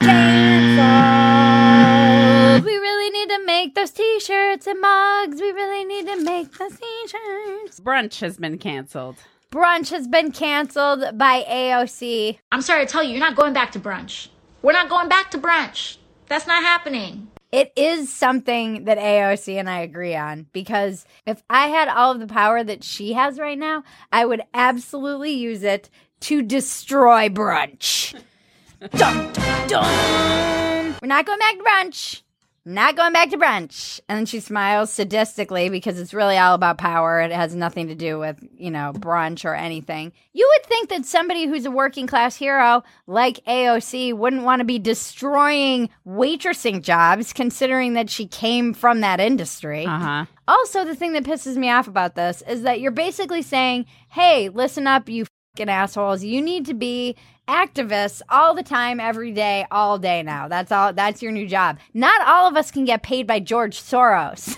Cancel. 0.00 2.64
We 2.64 2.72
really 2.76 2.95
need 3.26 3.36
to 3.36 3.44
make 3.44 3.74
those 3.74 3.90
t-shirts 3.90 4.66
and 4.66 4.80
mugs. 4.80 5.40
We 5.40 5.50
really 5.52 5.84
need 5.84 6.06
to 6.06 6.22
make 6.22 6.56
those 6.56 6.76
t-shirts. 6.76 7.80
Brunch 7.80 8.20
has 8.20 8.36
been 8.36 8.58
canceled. 8.58 9.16
Brunch 9.50 9.90
has 9.90 10.06
been 10.06 10.32
canceled 10.32 11.18
by 11.18 11.44
AOC. 11.48 12.38
I'm 12.52 12.62
sorry 12.62 12.86
to 12.86 12.92
tell 12.92 13.02
you, 13.02 13.10
you're 13.10 13.20
not 13.20 13.36
going 13.36 13.52
back 13.52 13.72
to 13.72 13.80
brunch. 13.80 14.28
We're 14.62 14.72
not 14.72 14.88
going 14.88 15.08
back 15.08 15.30
to 15.32 15.38
brunch. 15.38 15.98
That's 16.28 16.46
not 16.46 16.62
happening. 16.62 17.28
It 17.52 17.72
is 17.76 18.12
something 18.12 18.84
that 18.84 18.98
AOC 18.98 19.54
and 19.54 19.70
I 19.70 19.80
agree 19.80 20.16
on 20.16 20.46
because 20.52 21.06
if 21.26 21.42
I 21.48 21.68
had 21.68 21.88
all 21.88 22.12
of 22.12 22.20
the 22.20 22.26
power 22.26 22.62
that 22.62 22.82
she 22.84 23.12
has 23.12 23.38
right 23.38 23.58
now, 23.58 23.84
I 24.12 24.26
would 24.26 24.42
absolutely 24.52 25.32
use 25.32 25.62
it 25.62 25.88
to 26.20 26.42
destroy 26.42 27.28
brunch. 27.28 28.20
dun, 28.96 29.32
dun, 29.32 29.68
dun. 29.68 30.96
We're 31.00 31.08
not 31.08 31.24
going 31.24 31.38
back 31.38 31.56
to 31.56 31.62
brunch. 31.64 32.22
Not 32.68 32.96
going 32.96 33.12
back 33.12 33.30
to 33.30 33.38
brunch. 33.38 34.00
And 34.08 34.18
then 34.18 34.26
she 34.26 34.40
smiles 34.40 34.90
sadistically 34.90 35.70
because 35.70 36.00
it's 36.00 36.12
really 36.12 36.36
all 36.36 36.52
about 36.52 36.78
power. 36.78 37.20
It 37.20 37.30
has 37.30 37.54
nothing 37.54 37.86
to 37.86 37.94
do 37.94 38.18
with, 38.18 38.44
you 38.56 38.72
know, 38.72 38.92
brunch 38.92 39.44
or 39.44 39.54
anything. 39.54 40.12
You 40.32 40.52
would 40.52 40.66
think 40.66 40.88
that 40.88 41.06
somebody 41.06 41.46
who's 41.46 41.64
a 41.64 41.70
working 41.70 42.08
class 42.08 42.34
hero 42.34 42.82
like 43.06 43.36
AOC 43.44 44.14
wouldn't 44.14 44.42
want 44.42 44.58
to 44.58 44.64
be 44.64 44.80
destroying 44.80 45.90
waitressing 46.04 46.82
jobs 46.82 47.32
considering 47.32 47.92
that 47.92 48.10
she 48.10 48.26
came 48.26 48.74
from 48.74 49.00
that 49.00 49.20
industry. 49.20 49.86
Uh 49.86 49.98
huh. 50.00 50.24
Also, 50.48 50.84
the 50.84 50.96
thing 50.96 51.12
that 51.12 51.22
pisses 51.22 51.56
me 51.56 51.70
off 51.70 51.86
about 51.86 52.16
this 52.16 52.42
is 52.48 52.62
that 52.62 52.80
you're 52.80 52.90
basically 52.90 53.42
saying, 53.42 53.86
hey, 54.08 54.48
listen 54.48 54.88
up, 54.88 55.08
you 55.08 55.26
fucking 55.54 55.68
assholes. 55.68 56.24
You 56.24 56.42
need 56.42 56.66
to 56.66 56.74
be 56.74 57.14
activists 57.48 58.22
all 58.28 58.54
the 58.54 58.62
time, 58.62 59.00
every 59.00 59.32
day, 59.32 59.66
all 59.70 59.98
day 59.98 60.22
now. 60.22 60.48
That's 60.48 60.72
all 60.72 60.92
that's 60.92 61.22
your 61.22 61.32
new 61.32 61.46
job. 61.46 61.78
Not 61.94 62.26
all 62.26 62.48
of 62.48 62.56
us 62.56 62.70
can 62.70 62.84
get 62.84 63.02
paid 63.02 63.26
by 63.26 63.40
George 63.40 63.80
Soros. 63.80 64.56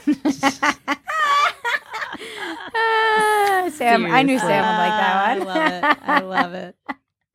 Uh, 2.75 3.71
Sam, 3.71 4.07
I 4.07 4.23
knew 4.23 4.39
Sam 4.39 4.65
would 4.65 4.79
like 4.79 5.01
that 5.01 5.39
one. 5.39 5.49
I 5.49 5.55
love 5.55 5.73
it. 5.73 6.09
I 6.09 6.21
love 6.21 6.55
it. 6.55 6.77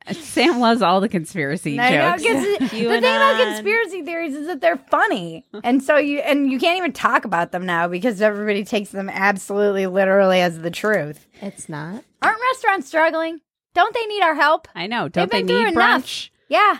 Sam 0.12 0.60
loves 0.60 0.82
all 0.82 1.00
the 1.00 1.08
conspiracy 1.08 1.80
I 1.80 1.90
know, 1.96 2.16
the 2.18 2.68
thing 2.68 2.86
about 2.90 3.40
conspiracy 3.42 4.02
theories 4.02 4.34
is 4.34 4.46
that 4.48 4.60
they're 4.60 4.76
funny, 4.76 5.46
and 5.62 5.82
so 5.82 5.96
you 5.96 6.18
and 6.18 6.52
you 6.52 6.58
can't 6.58 6.76
even 6.76 6.92
talk 6.92 7.24
about 7.24 7.52
them 7.52 7.64
now 7.64 7.88
because 7.88 8.20
everybody 8.20 8.64
takes 8.64 8.90
them 8.90 9.08
absolutely 9.08 9.86
literally 9.86 10.42
as 10.42 10.58
the 10.58 10.70
truth. 10.70 11.26
It's 11.40 11.70
not. 11.70 12.04
Aren't 12.20 12.38
restaurants 12.52 12.86
struggling? 12.86 13.40
Don't 13.74 13.94
they 13.94 14.06
need 14.06 14.22
our 14.22 14.34
help? 14.34 14.68
I 14.74 14.86
know. 14.86 15.08
Don't 15.08 15.30
they 15.30 15.42
need 15.42 15.68
enough. 15.68 16.04
brunch? 16.04 16.30
Yeah. 16.48 16.78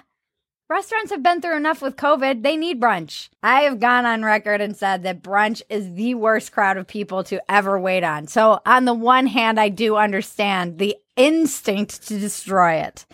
Restaurants 0.70 1.10
have 1.10 1.22
been 1.22 1.42
through 1.42 1.56
enough 1.56 1.82
with 1.82 1.96
COVID. 1.96 2.42
They 2.42 2.56
need 2.56 2.80
brunch. 2.80 3.28
I 3.42 3.62
have 3.62 3.80
gone 3.80 4.06
on 4.06 4.24
record 4.24 4.62
and 4.62 4.74
said 4.74 5.02
that 5.02 5.22
brunch 5.22 5.60
is 5.68 5.94
the 5.94 6.14
worst 6.14 6.52
crowd 6.52 6.78
of 6.78 6.86
people 6.86 7.22
to 7.24 7.42
ever 7.50 7.78
wait 7.78 8.02
on. 8.02 8.28
So, 8.28 8.60
on 8.64 8.86
the 8.86 8.94
one 8.94 9.26
hand, 9.26 9.60
I 9.60 9.68
do 9.68 9.96
understand 9.96 10.78
the 10.78 10.96
instinct 11.16 12.08
to 12.08 12.18
destroy 12.18 12.74
it 12.74 13.04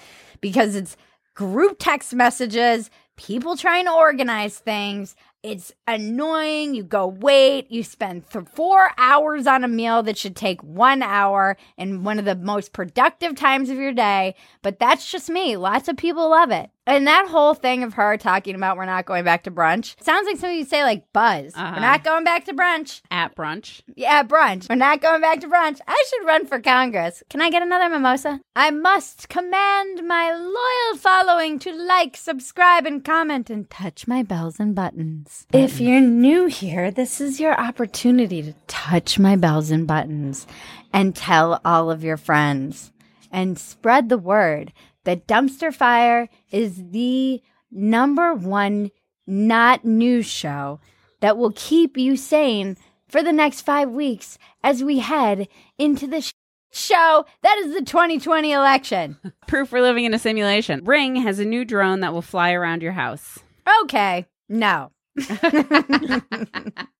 because 0.40 0.76
it's 0.76 0.96
group 1.34 1.76
text 1.80 2.14
messages, 2.14 2.88
people 3.16 3.56
trying 3.56 3.86
to 3.86 3.92
organize 3.92 4.58
things. 4.58 5.16
It's 5.42 5.72
annoying. 5.86 6.74
You 6.74 6.82
go 6.82 7.06
wait. 7.06 7.70
You 7.70 7.82
spend 7.82 8.28
th- 8.28 8.44
four 8.52 8.90
hours 8.98 9.46
on 9.46 9.64
a 9.64 9.68
meal 9.68 10.02
that 10.02 10.18
should 10.18 10.36
take 10.36 10.62
one 10.62 11.02
hour 11.02 11.56
in 11.78 12.04
one 12.04 12.18
of 12.18 12.26
the 12.26 12.34
most 12.34 12.74
productive 12.74 13.36
times 13.36 13.70
of 13.70 13.78
your 13.78 13.94
day. 13.94 14.34
But 14.60 14.78
that's 14.78 15.10
just 15.10 15.30
me. 15.30 15.56
Lots 15.56 15.88
of 15.88 15.96
people 15.96 16.28
love 16.28 16.50
it. 16.50 16.70
And 16.90 17.06
that 17.06 17.28
whole 17.28 17.54
thing 17.54 17.84
of 17.84 17.94
her 17.94 18.16
talking 18.16 18.56
about 18.56 18.76
we're 18.76 18.84
not 18.84 19.06
going 19.06 19.24
back 19.24 19.44
to 19.44 19.50
brunch 19.50 19.94
sounds 20.02 20.26
like 20.26 20.38
something 20.38 20.58
you 20.58 20.64
say 20.64 20.82
like 20.82 21.04
Buzz. 21.12 21.52
Uh-huh. 21.54 21.72
We're 21.76 21.80
not 21.80 22.02
going 22.02 22.24
back 22.24 22.46
to 22.46 22.52
brunch. 22.52 23.00
At 23.12 23.36
brunch. 23.36 23.82
Yeah, 23.94 24.20
at 24.20 24.28
brunch. 24.28 24.68
We're 24.68 24.74
not 24.74 25.00
going 25.00 25.20
back 25.20 25.38
to 25.40 25.48
brunch. 25.48 25.78
I 25.86 26.04
should 26.08 26.26
run 26.26 26.46
for 26.46 26.58
Congress. 26.58 27.22
Can 27.30 27.40
I 27.40 27.48
get 27.48 27.62
another 27.62 27.88
mimosa? 27.88 28.40
I 28.56 28.72
must 28.72 29.28
command 29.28 30.04
my 30.04 30.32
loyal 30.32 30.98
following 30.98 31.60
to 31.60 31.72
like, 31.72 32.16
subscribe, 32.16 32.86
and 32.86 33.04
comment 33.04 33.50
and 33.50 33.70
touch 33.70 34.08
my 34.08 34.24
bells 34.24 34.58
and 34.58 34.74
buttons. 34.74 35.46
If 35.52 35.80
you're 35.80 36.00
new 36.00 36.46
here, 36.46 36.90
this 36.90 37.20
is 37.20 37.38
your 37.38 37.58
opportunity 37.58 38.42
to 38.42 38.54
touch 38.66 39.16
my 39.16 39.36
bells 39.36 39.70
and 39.70 39.86
buttons 39.86 40.44
and 40.92 41.14
tell 41.14 41.60
all 41.64 41.88
of 41.88 42.02
your 42.02 42.16
friends 42.16 42.90
and 43.30 43.58
spread 43.58 44.08
the 44.08 44.18
word 44.18 44.72
that 45.10 45.26
Dumpster 45.26 45.74
Fire 45.74 46.28
is 46.52 46.90
the 46.92 47.42
number 47.68 48.32
one 48.32 48.92
not 49.26 49.84
news 49.84 50.26
show 50.26 50.78
that 51.18 51.36
will 51.36 51.50
keep 51.56 51.96
you 51.96 52.16
sane 52.16 52.76
for 53.08 53.20
the 53.20 53.32
next 53.32 53.62
five 53.62 53.90
weeks 53.90 54.38
as 54.62 54.84
we 54.84 55.00
head 55.00 55.48
into 55.78 56.06
the 56.06 56.20
sh- 56.20 56.32
show 56.70 57.24
that 57.42 57.58
is 57.58 57.74
the 57.74 57.82
2020 57.82 58.52
election. 58.52 59.18
Proof 59.48 59.72
we're 59.72 59.82
living 59.82 60.04
in 60.04 60.14
a 60.14 60.18
simulation. 60.18 60.84
Ring 60.84 61.16
has 61.16 61.40
a 61.40 61.44
new 61.44 61.64
drone 61.64 61.98
that 62.00 62.12
will 62.12 62.22
fly 62.22 62.52
around 62.52 62.80
your 62.80 62.92
house. 62.92 63.40
Okay, 63.82 64.28
no. 64.48 64.92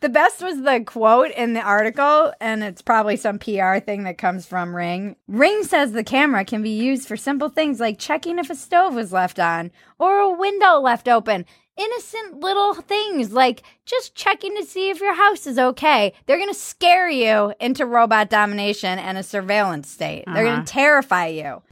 the 0.00 0.08
best 0.08 0.42
was 0.42 0.62
the 0.62 0.82
quote 0.84 1.30
in 1.32 1.52
the 1.54 1.60
article, 1.60 2.32
and 2.40 2.62
it's 2.62 2.82
probably 2.82 3.16
some 3.16 3.38
PR 3.38 3.78
thing 3.78 4.04
that 4.04 4.18
comes 4.18 4.46
from 4.46 4.74
Ring. 4.74 5.16
Ring 5.28 5.62
says 5.64 5.92
the 5.92 6.04
camera 6.04 6.44
can 6.44 6.62
be 6.62 6.70
used 6.70 7.06
for 7.08 7.16
simple 7.16 7.48
things 7.48 7.80
like 7.80 7.98
checking 7.98 8.38
if 8.38 8.50
a 8.50 8.54
stove 8.54 8.94
was 8.94 9.12
left 9.12 9.38
on 9.38 9.70
or 9.98 10.18
a 10.18 10.30
window 10.32 10.78
left 10.80 11.08
open. 11.08 11.44
Innocent 11.76 12.40
little 12.40 12.74
things 12.74 13.32
like 13.32 13.62
just 13.86 14.14
checking 14.14 14.54
to 14.56 14.64
see 14.66 14.90
if 14.90 15.00
your 15.00 15.14
house 15.14 15.46
is 15.46 15.58
okay. 15.58 16.12
They're 16.26 16.36
going 16.36 16.48
to 16.52 16.54
scare 16.54 17.08
you 17.08 17.54
into 17.58 17.86
robot 17.86 18.28
domination 18.28 18.98
and 18.98 19.16
a 19.16 19.22
surveillance 19.22 19.88
state. 19.88 20.24
They're 20.26 20.44
going 20.44 20.56
Uh-huh. 20.56 20.64
to 20.64 20.72
terrify 20.72 21.26
you. 21.28 21.62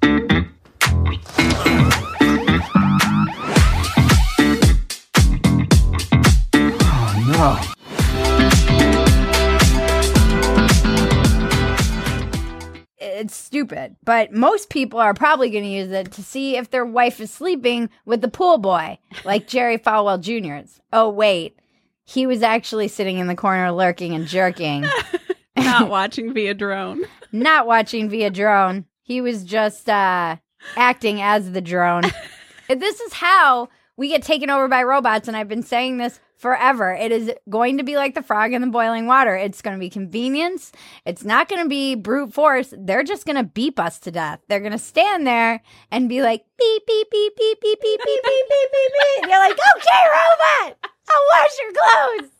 It's 13.19 13.37
stupid, 13.37 13.97
but 14.05 14.33
most 14.33 14.71
people 14.71 15.01
are 15.01 15.15
probably 15.15 15.51
going 15.51 15.65
to 15.65 15.71
use 15.71 15.91
it 15.91 16.13
to 16.13 16.23
see 16.23 16.57
if 16.57 16.71
their 16.71 16.85
wife 16.85 17.21
is 17.21 17.31
sleeping 17.33 17.91
with 18.05 18.21
the 18.21 18.29
pool 18.29 18.59
boy, 18.59 18.99
like 19.25 19.49
Jerry 19.49 19.77
Falwell 19.79 20.21
Jr.'s. 20.21 20.81
Oh, 20.93 21.09
wait. 21.09 21.59
He 22.05 22.27
was 22.27 22.43
actually 22.43 22.89
sitting 22.89 23.19
in 23.19 23.27
the 23.27 23.35
corner 23.35 23.71
lurking 23.73 24.15
and 24.15 24.27
jerking, 24.27 24.87
Not 25.57 25.91
watching 25.91 26.33
via 26.33 26.55
drone. 26.55 27.03
not 27.33 27.67
watching 27.67 28.09
via 28.09 28.31
drone. 28.31 28.87
He 29.03 29.21
was 29.21 29.45
just 29.45 29.89
uh, 29.89 30.37
acting 30.77 31.21
as 31.21 31.53
the 31.53 31.61
drone. 31.61 32.03
this 32.69 33.01
is 33.01 33.13
how 33.13 33.69
we 33.99 34.09
get 34.09 34.23
taken 34.23 34.49
over 34.49 34.69
by 34.69 34.85
robots, 34.85 35.27
and 35.27 35.37
I've 35.37 35.49
been 35.49 35.65
saying 35.65 35.99
this 35.99 36.21
forever. 36.37 36.95
It 36.95 37.11
is 37.11 37.33
going 37.51 37.79
to 37.79 37.83
be 37.83 37.97
like 37.97 38.15
the 38.15 38.23
frog 38.23 38.53
in 38.53 38.63
the 38.63 38.69
boiling 38.69 39.07
water. 39.07 39.35
It's 39.35 39.61
going 39.61 39.77
to 39.77 39.81
be 39.81 39.91
convenience. 39.91 40.71
It's 41.05 41.25
not 41.25 41.49
going 41.49 41.65
to 41.65 41.69
be 41.69 41.97
brute 41.97 42.33
force. 42.33 42.73
They're 42.79 43.03
just 43.03 43.27
going 43.27 43.37
to 43.37 43.43
beep 43.43 43.81
us 43.81 43.99
to 44.01 44.13
death. 44.13 44.39
They're 44.47 44.61
going 44.61 44.71
to 44.71 44.79
stand 44.79 45.27
there 45.27 45.63
and 45.91 46.09
be 46.09 46.23
like 46.23 46.45
beep 46.57 46.87
beep 46.87 47.11
beep 47.11 47.37
beep 47.37 47.61
beep 47.61 47.81
beep 47.81 48.01
beep 48.01 48.23
beep 48.23 48.23
beep 48.25 48.71
beep 48.73 48.93
beep. 48.93 49.29
You're 49.29 49.41
like, 49.41 49.59
okay, 49.77 50.05
robot, 50.15 50.79
I'll 51.11 51.27
wash 51.35 51.59
your 51.61 51.73
clothes. 51.75 52.31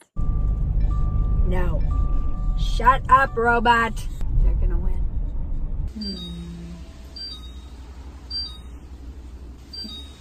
No, 1.49 1.83
shut 2.57 3.03
up, 3.11 3.37
robot. 3.37 4.07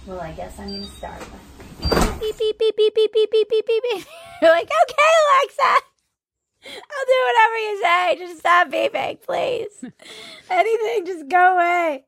Well, 0.08 0.20
I 0.20 0.32
guess 0.32 0.58
I'm 0.58 0.68
going 0.68 0.80
to 0.80 0.88
start. 0.88 1.20
Beep, 2.18 2.38
beep, 2.38 2.58
beep, 2.58 2.74
beep, 2.78 2.94
beep, 2.94 3.12
beep, 3.12 3.30
beep, 3.30 3.50
beep, 3.50 3.66
beep, 3.66 3.82
beep. 3.82 4.06
You're 4.40 4.50
like, 4.50 4.64
okay, 4.64 5.12
Alexa. 5.28 5.82
I'll 6.64 7.06
do 7.06 7.20
whatever 7.26 7.58
you 7.58 7.82
say. 7.82 8.16
Just 8.18 8.38
stop 8.38 8.70
beeping, 8.70 9.20
please. 9.22 9.84
Anything, 10.50 11.04
just 11.04 11.28
go 11.28 11.56
away. 11.56 12.06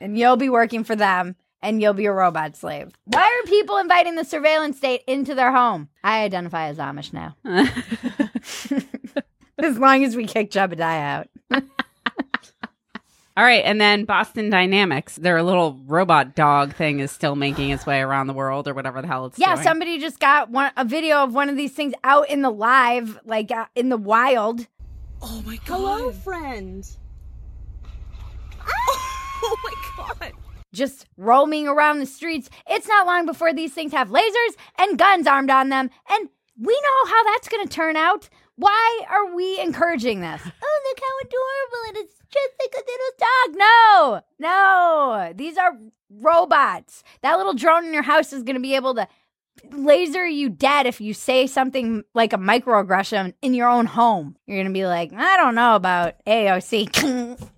And 0.00 0.16
you'll 0.16 0.38
be 0.38 0.48
working 0.48 0.84
for 0.84 0.96
them 0.96 1.36
and 1.60 1.82
you'll 1.82 1.92
be 1.92 2.06
a 2.06 2.12
robot 2.12 2.56
slave. 2.56 2.92
Why 3.04 3.24
are 3.24 3.42
people 3.46 3.76
inviting 3.76 4.14
the 4.14 4.24
surveillance 4.24 4.78
state 4.78 5.02
into 5.06 5.34
their 5.34 5.52
home? 5.52 5.90
I 6.02 6.22
identify 6.22 6.68
as 6.68 6.78
Amish 6.78 7.12
now. 7.12 7.36
as 9.58 9.78
long 9.78 10.02
as 10.02 10.16
we 10.16 10.24
kick 10.24 10.50
Jebediah 10.50 11.26
out. 11.52 11.62
All 13.38 13.44
right, 13.44 13.62
and 13.64 13.80
then 13.80 14.04
Boston 14.04 14.50
Dynamics, 14.50 15.14
their 15.14 15.40
little 15.44 15.78
robot 15.86 16.34
dog 16.34 16.74
thing 16.74 16.98
is 16.98 17.12
still 17.12 17.36
making 17.36 17.70
its 17.70 17.86
way 17.86 18.00
around 18.00 18.26
the 18.26 18.32
world 18.32 18.66
or 18.66 18.74
whatever 18.74 19.00
the 19.00 19.06
hell 19.06 19.26
it's 19.26 19.38
Yeah, 19.38 19.54
doing. 19.54 19.62
somebody 19.64 20.00
just 20.00 20.18
got 20.18 20.50
one 20.50 20.72
a 20.76 20.84
video 20.84 21.18
of 21.18 21.32
one 21.34 21.48
of 21.48 21.56
these 21.56 21.70
things 21.70 21.94
out 22.02 22.28
in 22.28 22.42
the 22.42 22.50
live, 22.50 23.16
like 23.24 23.52
uh, 23.52 23.66
in 23.76 23.90
the 23.90 23.96
wild. 23.96 24.66
Oh 25.22 25.40
my 25.46 25.54
god. 25.64 25.76
Hello, 25.76 26.10
friend. 26.10 26.84
Oh 29.40 29.56
my 29.62 29.72
god. 29.96 30.32
just 30.74 31.06
roaming 31.16 31.68
around 31.68 32.00
the 32.00 32.06
streets. 32.06 32.50
It's 32.68 32.88
not 32.88 33.06
long 33.06 33.24
before 33.24 33.54
these 33.54 33.72
things 33.72 33.92
have 33.92 34.08
lasers 34.08 34.56
and 34.78 34.98
guns 34.98 35.28
armed 35.28 35.48
on 35.48 35.68
them, 35.68 35.90
and 36.10 36.28
we 36.60 36.72
know 36.72 37.06
how 37.10 37.22
that's 37.22 37.48
going 37.48 37.64
to 37.64 37.72
turn 37.72 37.94
out. 37.94 38.28
Why 38.58 39.02
are 39.08 39.34
we 39.34 39.60
encouraging 39.60 40.20
this? 40.20 40.42
Oh, 40.44 40.80
look 40.88 41.00
how 41.00 41.28
adorable 41.28 41.90
it 41.90 42.04
is. 42.04 42.14
Just 42.28 42.54
like 42.60 42.74
a 42.74 42.84
little 42.90 43.12
dog. 43.18 43.56
No, 43.56 44.20
no. 44.40 45.32
These 45.36 45.56
are 45.56 45.78
robots. 46.10 47.04
That 47.22 47.36
little 47.36 47.54
drone 47.54 47.86
in 47.86 47.94
your 47.94 48.02
house 48.02 48.32
is 48.32 48.42
going 48.42 48.56
to 48.56 48.60
be 48.60 48.74
able 48.74 48.96
to 48.96 49.06
laser 49.70 50.26
you 50.26 50.48
dead 50.48 50.86
if 50.86 51.00
you 51.00 51.14
say 51.14 51.46
something 51.46 52.02
like 52.14 52.32
a 52.32 52.38
microaggression 52.38 53.34
in 53.42 53.54
your 53.54 53.68
own 53.68 53.86
home. 53.86 54.36
You're 54.46 54.58
going 54.58 54.66
to 54.66 54.72
be 54.72 54.86
like, 54.86 55.12
I 55.12 55.36
don't 55.36 55.54
know 55.54 55.76
about 55.76 56.14
AOC. 56.26 57.48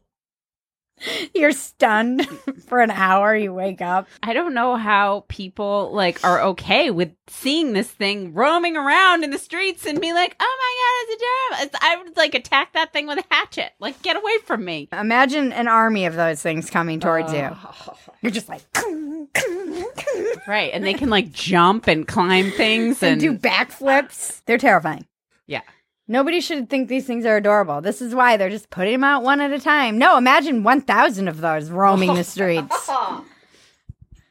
You're 1.34 1.52
stunned 1.52 2.26
for 2.66 2.80
an 2.80 2.90
hour. 2.90 3.34
You 3.34 3.52
wake 3.52 3.80
up. 3.80 4.08
I 4.22 4.32
don't 4.32 4.54
know 4.54 4.76
how 4.76 5.24
people 5.28 5.90
like 5.92 6.22
are 6.24 6.40
okay 6.42 6.90
with 6.90 7.12
seeing 7.28 7.72
this 7.72 7.90
thing 7.90 8.34
roaming 8.34 8.76
around 8.76 9.24
in 9.24 9.30
the 9.30 9.38
streets 9.38 9.86
and 9.86 10.00
be 10.00 10.12
like, 10.12 10.36
"Oh 10.40 10.56
my 10.58 10.74
god, 10.80 11.02
it's 11.02 11.22
a 11.22 11.24
germ!" 11.24 11.66
It's, 11.66 11.84
I 11.84 11.96
would 12.02 12.16
like 12.16 12.34
attack 12.34 12.72
that 12.74 12.92
thing 12.92 13.06
with 13.06 13.18
a 13.18 13.24
hatchet. 13.34 13.72
Like, 13.80 14.00
get 14.02 14.16
away 14.16 14.38
from 14.44 14.64
me. 14.64 14.88
Imagine 14.92 15.52
an 15.52 15.68
army 15.68 16.06
of 16.06 16.14
those 16.14 16.42
things 16.42 16.70
coming 16.70 17.00
towards 17.00 17.32
you. 17.32 17.48
Oh. 17.50 17.94
You're 18.22 18.32
just 18.32 18.48
like 18.48 18.62
Right, 20.46 20.70
and 20.72 20.84
they 20.84 20.94
can 20.94 21.10
like 21.10 21.32
jump 21.32 21.86
and 21.86 22.06
climb 22.06 22.50
things 22.50 23.02
and 23.02 23.12
and, 23.12 23.20
do 23.20 23.36
backflips. 23.48 24.42
They're 24.46 24.58
terrifying. 24.58 25.06
yeah. 25.46 25.62
Nobody 26.10 26.40
should 26.40 26.68
think 26.68 26.88
these 26.88 27.06
things 27.06 27.24
are 27.24 27.36
adorable. 27.36 27.80
This 27.80 28.02
is 28.02 28.16
why 28.16 28.36
they're 28.36 28.50
just 28.50 28.68
putting 28.68 28.94
them 28.94 29.04
out 29.04 29.22
one 29.22 29.40
at 29.40 29.52
a 29.52 29.60
time. 29.60 29.96
No, 29.96 30.18
imagine 30.18 30.64
1,000 30.64 31.28
of 31.28 31.40
those 31.40 31.70
roaming 31.70 32.14
the 32.14 32.24
streets. 32.34 32.90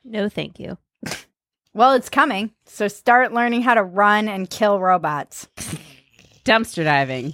No, 0.04 0.28
thank 0.28 0.60
you. 0.60 0.78
Well, 1.74 1.94
it's 1.94 2.10
coming. 2.10 2.52
So 2.66 2.90
start 2.90 3.32
learning 3.32 3.62
how 3.62 3.76
to 3.76 3.84
run 3.84 4.28
and 4.28 4.50
kill 4.50 4.82
robots. 4.82 5.48
Dumpster 6.44 6.84
diving. 6.84 7.34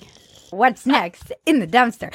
What's 0.51 0.86
next 0.86 1.31
in 1.47 1.58
the 1.58 1.65
dumpster? 1.65 2.13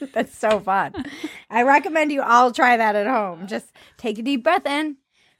That's 0.12 0.36
so 0.36 0.58
fun. 0.58 0.94
I 1.48 1.62
recommend 1.62 2.10
you 2.10 2.22
all 2.22 2.50
try 2.50 2.76
that 2.76 2.96
at 2.96 3.06
home. 3.06 3.46
Just 3.46 3.70
take 3.98 4.18
a 4.18 4.22
deep 4.22 4.42
breath 4.42 4.66
in 4.66 4.96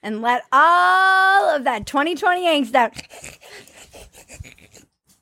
and 0.06 0.22
let 0.22 0.44
all 0.52 1.56
of 1.56 1.64
that 1.64 1.84
2020 1.84 2.46
angst 2.46 2.74
out. 2.74 2.94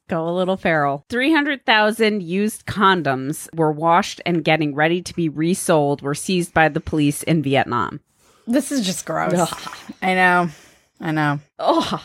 Go 0.07 0.29
a 0.29 0.37
little 0.37 0.59
feral. 0.59 1.07
300,000 1.09 2.23
used 2.23 2.67
condoms 2.67 3.49
were 3.57 3.73
washed 3.73 4.21
and 4.27 4.45
getting 4.45 4.75
ready 4.75 5.01
to 5.01 5.15
be 5.15 5.31
resold 5.31 6.03
were 6.03 6.15
seized 6.15 6.53
by 6.53 6.69
the 6.69 6.81
police 6.81 7.23
in 7.23 7.43
Vietnam. 7.43 8.01
This 8.47 8.71
is 8.71 8.85
just 8.85 9.07
gross. 9.07 9.33
I 10.03 10.15
know. 10.15 10.51
I 11.01 11.11
know. 11.13 11.41
Oh, 11.59 12.05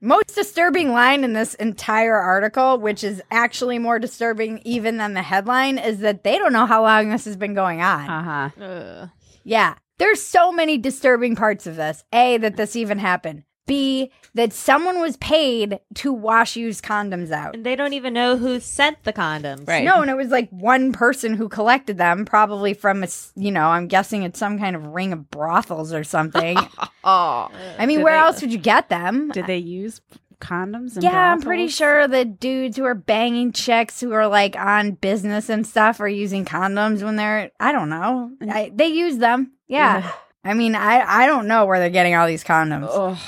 Most 0.00 0.36
disturbing 0.36 0.92
line 0.92 1.24
in 1.24 1.32
this 1.32 1.54
entire 1.54 2.16
article, 2.16 2.78
which 2.78 3.02
is 3.02 3.20
actually 3.32 3.80
more 3.80 3.98
disturbing 3.98 4.60
even 4.64 4.98
than 4.98 5.14
the 5.14 5.22
headline, 5.22 5.76
is 5.78 5.98
that 5.98 6.22
they 6.22 6.38
don't 6.38 6.52
know 6.52 6.66
how 6.66 6.82
long 6.82 7.10
this 7.10 7.24
has 7.24 7.36
been 7.36 7.54
going 7.54 7.82
on. 7.82 8.08
uh-huh. 8.08 9.06
Yeah. 9.42 9.74
There's 10.00 10.22
so 10.22 10.50
many 10.50 10.78
disturbing 10.78 11.36
parts 11.36 11.66
of 11.66 11.76
this. 11.76 12.02
A, 12.12 12.38
that 12.38 12.56
this 12.56 12.74
even 12.74 12.98
happened. 12.98 13.44
B, 13.66 14.10
that 14.34 14.52
someone 14.52 14.98
was 14.98 15.16
paid 15.18 15.78
to 15.96 16.12
wash 16.12 16.56
used 16.56 16.82
condoms 16.82 17.30
out. 17.30 17.54
And 17.54 17.64
they 17.64 17.76
don't 17.76 17.92
even 17.92 18.12
know 18.14 18.36
who 18.36 18.58
sent 18.58 19.04
the 19.04 19.12
condoms. 19.12 19.68
Right. 19.68 19.84
No, 19.84 20.00
and 20.00 20.10
it 20.10 20.16
was 20.16 20.30
like 20.30 20.48
one 20.50 20.92
person 20.92 21.34
who 21.34 21.48
collected 21.48 21.96
them, 21.98 22.24
probably 22.24 22.74
from 22.74 23.04
a, 23.04 23.08
you 23.36 23.52
know, 23.52 23.66
I'm 23.66 23.86
guessing 23.86 24.24
it's 24.24 24.40
some 24.40 24.58
kind 24.58 24.74
of 24.74 24.86
ring 24.86 25.12
of 25.12 25.30
brothels 25.30 25.92
or 25.92 26.02
something. 26.02 26.58
Oh. 27.02 27.48
I 27.78 27.86
mean, 27.86 27.98
Did 27.98 28.04
where 28.04 28.12
they- 28.12 28.18
else 28.26 28.42
would 28.42 28.52
you 28.52 28.58
get 28.58 28.90
them? 28.90 29.30
Did 29.30 29.46
they 29.46 29.56
use 29.56 30.02
condoms? 30.38 30.96
In 30.98 31.02
Yeah, 31.02 31.32
I'm 31.32 31.40
pretty 31.40 31.68
sure 31.68 32.06
the 32.06 32.26
dudes 32.26 32.76
who 32.76 32.84
are 32.84 32.94
banging 32.94 33.52
chicks 33.52 34.00
who 34.00 34.12
are 34.12 34.28
like 34.28 34.54
on 34.54 34.92
business 34.92 35.48
and 35.48 35.66
stuff 35.66 35.98
are 36.00 36.08
using 36.08 36.44
condoms 36.44 37.02
when 37.02 37.16
they're 37.16 37.50
I 37.58 37.72
don't 37.72 37.88
know. 37.88 38.32
Mm. 38.42 38.50
I, 38.50 38.70
they 38.74 38.88
use 38.88 39.16
them. 39.16 39.52
Yeah. 39.70 40.10
I 40.44 40.54
mean, 40.54 40.74
I 40.74 41.00
I 41.00 41.26
don't 41.26 41.46
know 41.46 41.64
where 41.66 41.78
they're 41.78 41.90
getting 41.90 42.14
all 42.14 42.26
these 42.26 42.44
condoms, 42.44 42.88
Ugh. 42.90 43.18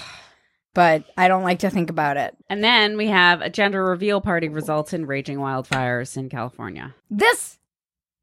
but 0.75 1.05
I 1.17 1.29
don't 1.29 1.43
like 1.43 1.61
to 1.61 1.71
think 1.71 1.91
about 1.91 2.17
it. 2.17 2.37
And 2.49 2.65
then 2.65 2.97
we 2.97 3.09
have 3.09 3.41
a 3.43 3.51
gender 3.51 3.85
reveal 3.85 4.21
party 4.21 4.49
results 4.49 4.93
in 4.93 5.07
raging 5.07 5.39
wildfires 5.39 6.17
in 6.17 6.29
California. 6.29 6.95
This 7.11 7.59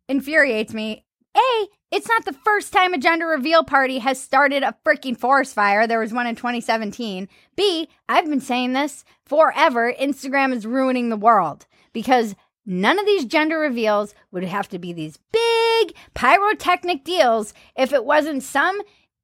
infuriates 0.07 0.73
me. 0.73 1.05
A, 1.37 1.67
it's 1.91 2.07
not 2.07 2.25
the 2.25 2.33
first 2.33 2.73
time 2.73 2.93
a 2.93 2.97
gender 2.97 3.27
reveal 3.27 3.63
party 3.63 3.99
has 3.99 4.19
started 4.19 4.63
a 4.63 4.75
freaking 4.83 5.15
forest 5.15 5.53
fire. 5.53 5.85
There 5.85 5.99
was 5.99 6.11
one 6.11 6.25
in 6.25 6.35
2017. 6.35 7.29
B, 7.55 7.87
I've 8.09 8.25
been 8.25 8.41
saying 8.41 8.73
this 8.73 9.05
forever. 9.25 9.93
Instagram 9.93 10.51
is 10.51 10.65
ruining 10.65 11.09
the 11.09 11.15
world 11.15 11.67
because 11.93 12.35
none 12.69 12.99
of 12.99 13.05
these 13.05 13.25
gender 13.25 13.59
reveals 13.59 14.13
would 14.31 14.43
have 14.43 14.69
to 14.69 14.79
be 14.79 14.93
these 14.93 15.17
big 15.31 15.95
pyrotechnic 16.13 17.03
deals 17.03 17.53
if 17.75 17.91
it 17.91 18.05
wasn't 18.05 18.43
some 18.43 18.79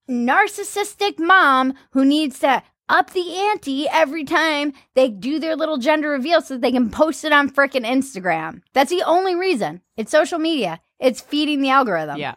narcissistic 0.10 1.20
mom 1.20 1.74
who 1.92 2.04
needs 2.04 2.40
to 2.40 2.62
up 2.90 3.12
the 3.12 3.36
ante 3.36 3.88
every 3.90 4.24
time 4.24 4.74
they 4.94 5.10
do 5.10 5.40
their 5.40 5.56
little 5.56 5.78
gender 5.78 6.10
reveal 6.10 6.42
so 6.42 6.56
that 6.56 6.62
they 6.62 6.72
can 6.72 6.90
post 6.90 7.24
it 7.24 7.32
on 7.32 7.50
frickin' 7.50 7.86
Instagram. 7.86 8.62
That's 8.74 8.92
the 8.92 9.04
only 9.04 9.36
reason. 9.36 9.82
It's 9.96 10.12
social 10.12 10.40
media. 10.40 10.80
It's 11.00 11.22
feeding 11.22 11.62
the 11.62 11.70
algorithm. 11.70 12.18
Yeah. 12.18 12.36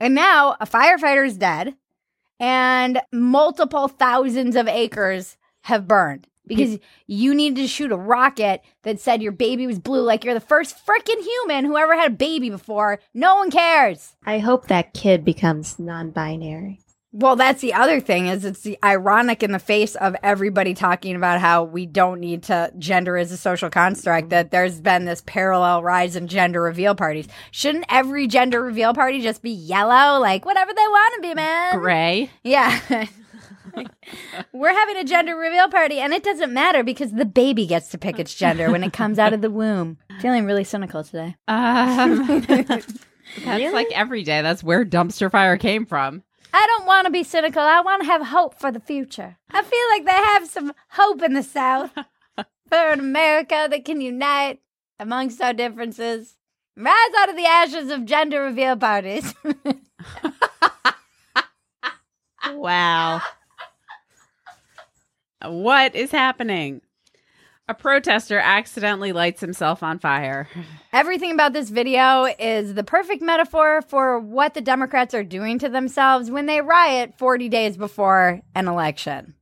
And 0.00 0.14
now 0.14 0.56
a 0.60 0.66
firefighter 0.66 1.26
is 1.26 1.36
dead 1.36 1.74
and 2.38 3.00
multiple 3.12 3.86
thousands 3.86 4.56
of 4.56 4.66
acres 4.66 5.36
have 5.62 5.86
burned 5.86 6.26
because 6.50 6.78
you 7.06 7.34
needed 7.34 7.56
to 7.62 7.68
shoot 7.68 7.92
a 7.92 7.96
rocket 7.96 8.62
that 8.82 9.00
said 9.00 9.22
your 9.22 9.32
baby 9.32 9.66
was 9.66 9.78
blue 9.78 10.02
like 10.02 10.24
you're 10.24 10.34
the 10.34 10.40
first 10.40 10.76
freaking 10.84 11.22
human 11.22 11.64
who 11.64 11.76
ever 11.78 11.94
had 11.96 12.12
a 12.12 12.14
baby 12.14 12.50
before. 12.50 12.98
No 13.14 13.36
one 13.36 13.50
cares. 13.50 14.14
I 14.26 14.40
hope 14.40 14.66
that 14.66 14.92
kid 14.92 15.24
becomes 15.24 15.78
non 15.78 16.10
binary. 16.10 16.80
Well, 17.12 17.34
that's 17.34 17.60
the 17.60 17.74
other 17.74 17.98
thing 17.98 18.28
is 18.28 18.44
it's 18.44 18.60
the 18.60 18.78
ironic 18.84 19.42
in 19.42 19.50
the 19.50 19.58
face 19.58 19.96
of 19.96 20.14
everybody 20.22 20.74
talking 20.74 21.16
about 21.16 21.40
how 21.40 21.64
we 21.64 21.84
don't 21.84 22.20
need 22.20 22.44
to 22.44 22.72
gender 22.78 23.16
as 23.16 23.32
a 23.32 23.36
social 23.36 23.68
construct 23.68 24.30
that 24.30 24.52
there's 24.52 24.80
been 24.80 25.06
this 25.06 25.20
parallel 25.26 25.82
rise 25.82 26.14
in 26.14 26.28
gender 26.28 26.62
reveal 26.62 26.94
parties. 26.94 27.26
Shouldn't 27.50 27.86
every 27.88 28.28
gender 28.28 28.62
reveal 28.62 28.94
party 28.94 29.20
just 29.20 29.42
be 29.42 29.50
yellow, 29.50 30.20
like 30.20 30.44
whatever 30.44 30.72
they 30.72 30.82
want 30.82 31.14
to 31.16 31.28
be, 31.28 31.34
man? 31.34 31.78
Gray. 31.78 32.30
Yeah. 32.44 33.06
We're 34.52 34.74
having 34.74 34.96
a 34.96 35.04
gender 35.04 35.36
reveal 35.36 35.68
party 35.68 35.98
and 35.98 36.12
it 36.12 36.22
doesn't 36.22 36.52
matter 36.52 36.82
because 36.82 37.12
the 37.12 37.24
baby 37.24 37.66
gets 37.66 37.88
to 37.88 37.98
pick 37.98 38.18
its 38.18 38.34
gender 38.34 38.70
when 38.70 38.84
it 38.84 38.92
comes 38.92 39.18
out 39.18 39.32
of 39.32 39.40
the 39.40 39.50
womb. 39.50 39.98
Feeling 40.20 40.44
really 40.44 40.64
cynical 40.64 41.04
today. 41.04 41.36
Um, 41.48 42.40
that's 42.46 42.94
like 43.44 43.92
every 43.92 44.22
day. 44.22 44.42
That's 44.42 44.62
where 44.62 44.84
dumpster 44.84 45.30
fire 45.30 45.56
came 45.56 45.86
from. 45.86 46.22
I 46.52 46.66
don't 46.66 46.86
want 46.86 47.06
to 47.06 47.12
be 47.12 47.22
cynical. 47.22 47.62
I 47.62 47.80
want 47.80 48.02
to 48.02 48.06
have 48.06 48.26
hope 48.26 48.58
for 48.58 48.72
the 48.72 48.80
future. 48.80 49.36
I 49.50 49.62
feel 49.62 49.88
like 49.90 50.04
they 50.04 50.10
have 50.10 50.48
some 50.48 50.72
hope 50.90 51.22
in 51.22 51.34
the 51.34 51.44
South 51.44 51.92
for 52.34 52.76
an 52.76 52.98
America 52.98 53.68
that 53.70 53.84
can 53.84 54.00
unite 54.00 54.60
amongst 54.98 55.40
our 55.40 55.52
differences. 55.52 56.36
Rise 56.76 57.14
out 57.18 57.28
of 57.28 57.36
the 57.36 57.46
ashes 57.46 57.90
of 57.90 58.04
gender 58.04 58.42
reveal 58.42 58.76
parties. 58.76 59.34
Wow. 62.60 63.22
What 65.42 65.94
is 65.94 66.10
happening? 66.10 66.82
A 67.66 67.74
protester 67.74 68.38
accidentally 68.38 69.12
lights 69.12 69.40
himself 69.40 69.82
on 69.82 69.98
fire. 69.98 70.48
Everything 70.92 71.30
about 71.30 71.52
this 71.52 71.70
video 71.70 72.24
is 72.38 72.74
the 72.74 72.84
perfect 72.84 73.22
metaphor 73.22 73.80
for 73.82 74.18
what 74.18 74.54
the 74.54 74.60
Democrats 74.60 75.14
are 75.14 75.24
doing 75.24 75.58
to 75.60 75.68
themselves 75.68 76.30
when 76.30 76.46
they 76.46 76.60
riot 76.60 77.14
40 77.16 77.48
days 77.48 77.76
before 77.76 78.40
an 78.54 78.68
election. 78.68 79.34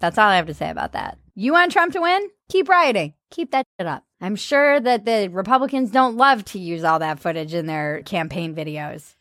That's 0.00 0.18
all 0.18 0.28
I 0.28 0.36
have 0.36 0.48
to 0.48 0.54
say 0.54 0.68
about 0.68 0.92
that. 0.92 1.18
You 1.34 1.52
want 1.52 1.72
Trump 1.72 1.92
to 1.92 2.00
win? 2.00 2.28
Keep 2.50 2.68
rioting. 2.68 3.14
Keep 3.30 3.52
that 3.52 3.66
shit 3.78 3.86
up. 3.86 4.04
I'm 4.20 4.36
sure 4.36 4.80
that 4.80 5.04
the 5.04 5.28
Republicans 5.28 5.90
don't 5.90 6.16
love 6.16 6.44
to 6.46 6.58
use 6.58 6.84
all 6.84 6.98
that 6.98 7.20
footage 7.20 7.54
in 7.54 7.66
their 7.66 8.02
campaign 8.02 8.54
videos. 8.54 9.14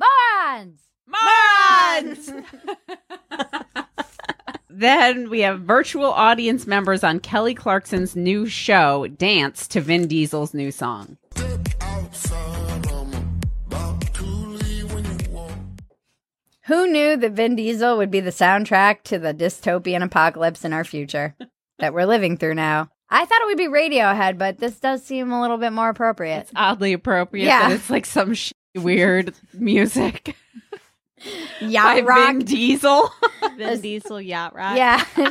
Morons! 0.00 0.80
Morons! 1.06 2.32
then 4.82 5.30
we 5.30 5.40
have 5.40 5.60
virtual 5.60 6.06
audience 6.12 6.66
members 6.66 7.04
on 7.04 7.20
Kelly 7.20 7.54
Clarkson's 7.54 8.16
new 8.16 8.46
show 8.46 9.06
dance 9.06 9.66
to 9.68 9.80
Vin 9.80 10.06
Diesel's 10.08 10.52
new 10.54 10.70
song. 10.70 11.16
Who 16.66 16.86
knew 16.86 17.16
that 17.16 17.32
Vin 17.32 17.56
Diesel 17.56 17.96
would 17.98 18.10
be 18.10 18.20
the 18.20 18.30
soundtrack 18.30 19.02
to 19.04 19.18
the 19.18 19.34
dystopian 19.34 20.02
apocalypse 20.02 20.64
in 20.64 20.72
our 20.72 20.84
future 20.84 21.34
that 21.80 21.92
we're 21.92 22.06
living 22.06 22.36
through 22.36 22.54
now? 22.54 22.88
I 23.10 23.24
thought 23.24 23.42
it 23.42 23.46
would 23.46 23.58
be 23.58 23.66
Radiohead, 23.66 24.38
but 24.38 24.58
this 24.58 24.78
does 24.78 25.02
seem 25.04 25.32
a 25.32 25.40
little 25.40 25.58
bit 25.58 25.72
more 25.72 25.88
appropriate. 25.88 26.42
It's 26.42 26.52
Oddly 26.54 26.92
appropriate 26.92 27.44
Yeah. 27.46 27.72
it's 27.72 27.90
like 27.90 28.06
some 28.06 28.34
sh- 28.34 28.52
weird 28.76 29.34
music. 29.52 30.36
Yacht 31.60 31.96
by 31.96 32.00
rock. 32.02 32.28
Vin 32.36 32.44
Diesel. 32.44 33.10
Vin 33.56 33.80
Diesel 33.80 34.20
yacht 34.20 34.54
rock. 34.54 34.76
Yeah, 34.76 35.04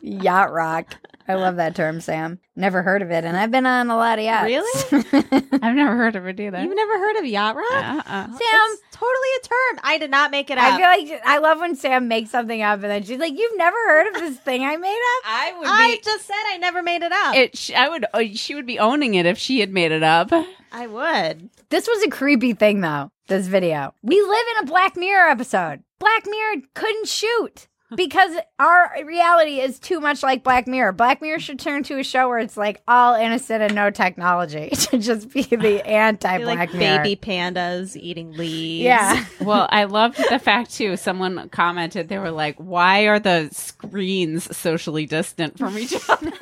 yacht 0.00 0.52
rock. 0.52 0.96
I 1.26 1.34
love 1.34 1.56
that 1.56 1.74
term, 1.74 2.00
Sam. 2.02 2.38
Never 2.54 2.82
heard 2.82 3.00
of 3.00 3.10
it, 3.10 3.24
and 3.24 3.34
I've 3.36 3.50
been 3.50 3.64
on 3.64 3.88
a 3.90 3.96
lot 3.96 4.18
of 4.18 4.24
yachts. 4.26 4.92
Really? 4.92 5.04
I've 5.62 5.74
never 5.74 5.96
heard 5.96 6.16
of 6.16 6.26
it 6.26 6.38
either. 6.38 6.62
You've 6.62 6.76
never 6.76 6.98
heard 6.98 7.16
of 7.16 7.24
yacht 7.24 7.56
rock? 7.56 7.72
Uh-uh. 7.72 8.26
Sam, 8.26 8.38
It's 8.38 8.82
totally 8.94 9.28
a 9.38 9.46
term. 9.46 9.80
I 9.82 9.98
did 9.98 10.10
not 10.10 10.30
make 10.30 10.50
it 10.50 10.58
up. 10.58 10.64
I 10.64 10.76
feel 10.76 11.10
like 11.10 11.22
I 11.26 11.38
love 11.38 11.58
when 11.58 11.74
Sam 11.74 12.06
makes 12.08 12.30
something 12.30 12.62
up, 12.62 12.74
and 12.82 12.90
then 12.90 13.02
she's 13.02 13.18
like, 13.18 13.36
"You've 13.36 13.56
never 13.56 13.76
heard 13.88 14.06
of 14.08 14.14
this 14.14 14.38
thing 14.38 14.62
I 14.62 14.76
made 14.76 14.88
up?" 14.88 15.22
I 15.26 15.54
would 15.58 15.66
I 15.68 15.96
be. 15.96 16.00
just 16.02 16.26
said 16.26 16.42
I 16.52 16.58
never 16.58 16.82
made 16.82 17.02
it 17.02 17.12
up. 17.12 17.34
It, 17.34 17.70
I 17.76 17.88
would. 17.88 18.06
Uh, 18.14 18.22
she 18.34 18.54
would 18.54 18.66
be 18.66 18.78
owning 18.78 19.14
it 19.14 19.26
if 19.26 19.36
she 19.36 19.60
had 19.60 19.72
made 19.72 19.90
it 19.92 20.02
up. 20.02 20.30
I 20.72 20.86
would. 20.86 21.50
This 21.70 21.88
was 21.88 22.02
a 22.04 22.10
creepy 22.10 22.52
thing, 22.52 22.80
though. 22.80 23.10
This 23.26 23.46
video. 23.46 23.94
We 24.02 24.20
live 24.20 24.44
in 24.56 24.64
a 24.64 24.66
Black 24.70 24.96
Mirror 24.96 25.28
episode. 25.30 25.82
Black 25.98 26.24
Mirror 26.26 26.56
couldn't 26.74 27.08
shoot 27.08 27.68
because 27.96 28.36
our 28.58 28.90
reality 29.04 29.60
is 29.60 29.78
too 29.78 30.00
much 30.00 30.22
like 30.22 30.42
Black 30.42 30.66
Mirror. 30.66 30.92
Black 30.92 31.20
Mirror 31.22 31.40
should 31.40 31.58
turn 31.58 31.82
to 31.84 31.98
a 31.98 32.04
show 32.04 32.28
where 32.28 32.38
it's 32.38 32.56
like 32.56 32.82
all 32.88 33.14
innocent 33.14 33.62
and 33.62 33.74
no 33.74 33.90
technology 33.90 34.70
to 34.72 34.98
just 34.98 35.30
be 35.32 35.42
the 35.42 35.86
anti 35.86 36.38
Black 36.38 36.58
like 36.58 36.74
Mirror. 36.74 37.02
baby 37.02 37.16
pandas 37.16 37.96
eating 37.96 38.32
leaves. 38.32 38.84
Yeah. 38.84 39.24
Well, 39.40 39.68
I 39.70 39.84
loved 39.84 40.16
the 40.30 40.38
fact 40.38 40.74
too. 40.74 40.96
Someone 40.96 41.48
commented 41.50 42.08
they 42.08 42.18
were 42.18 42.30
like, 42.30 42.56
"Why 42.56 43.02
are 43.02 43.18
the 43.18 43.48
screens 43.52 44.56
socially 44.56 45.04
distant 45.06 45.58
from 45.58 45.76
each 45.76 45.92
other?" 46.08 46.32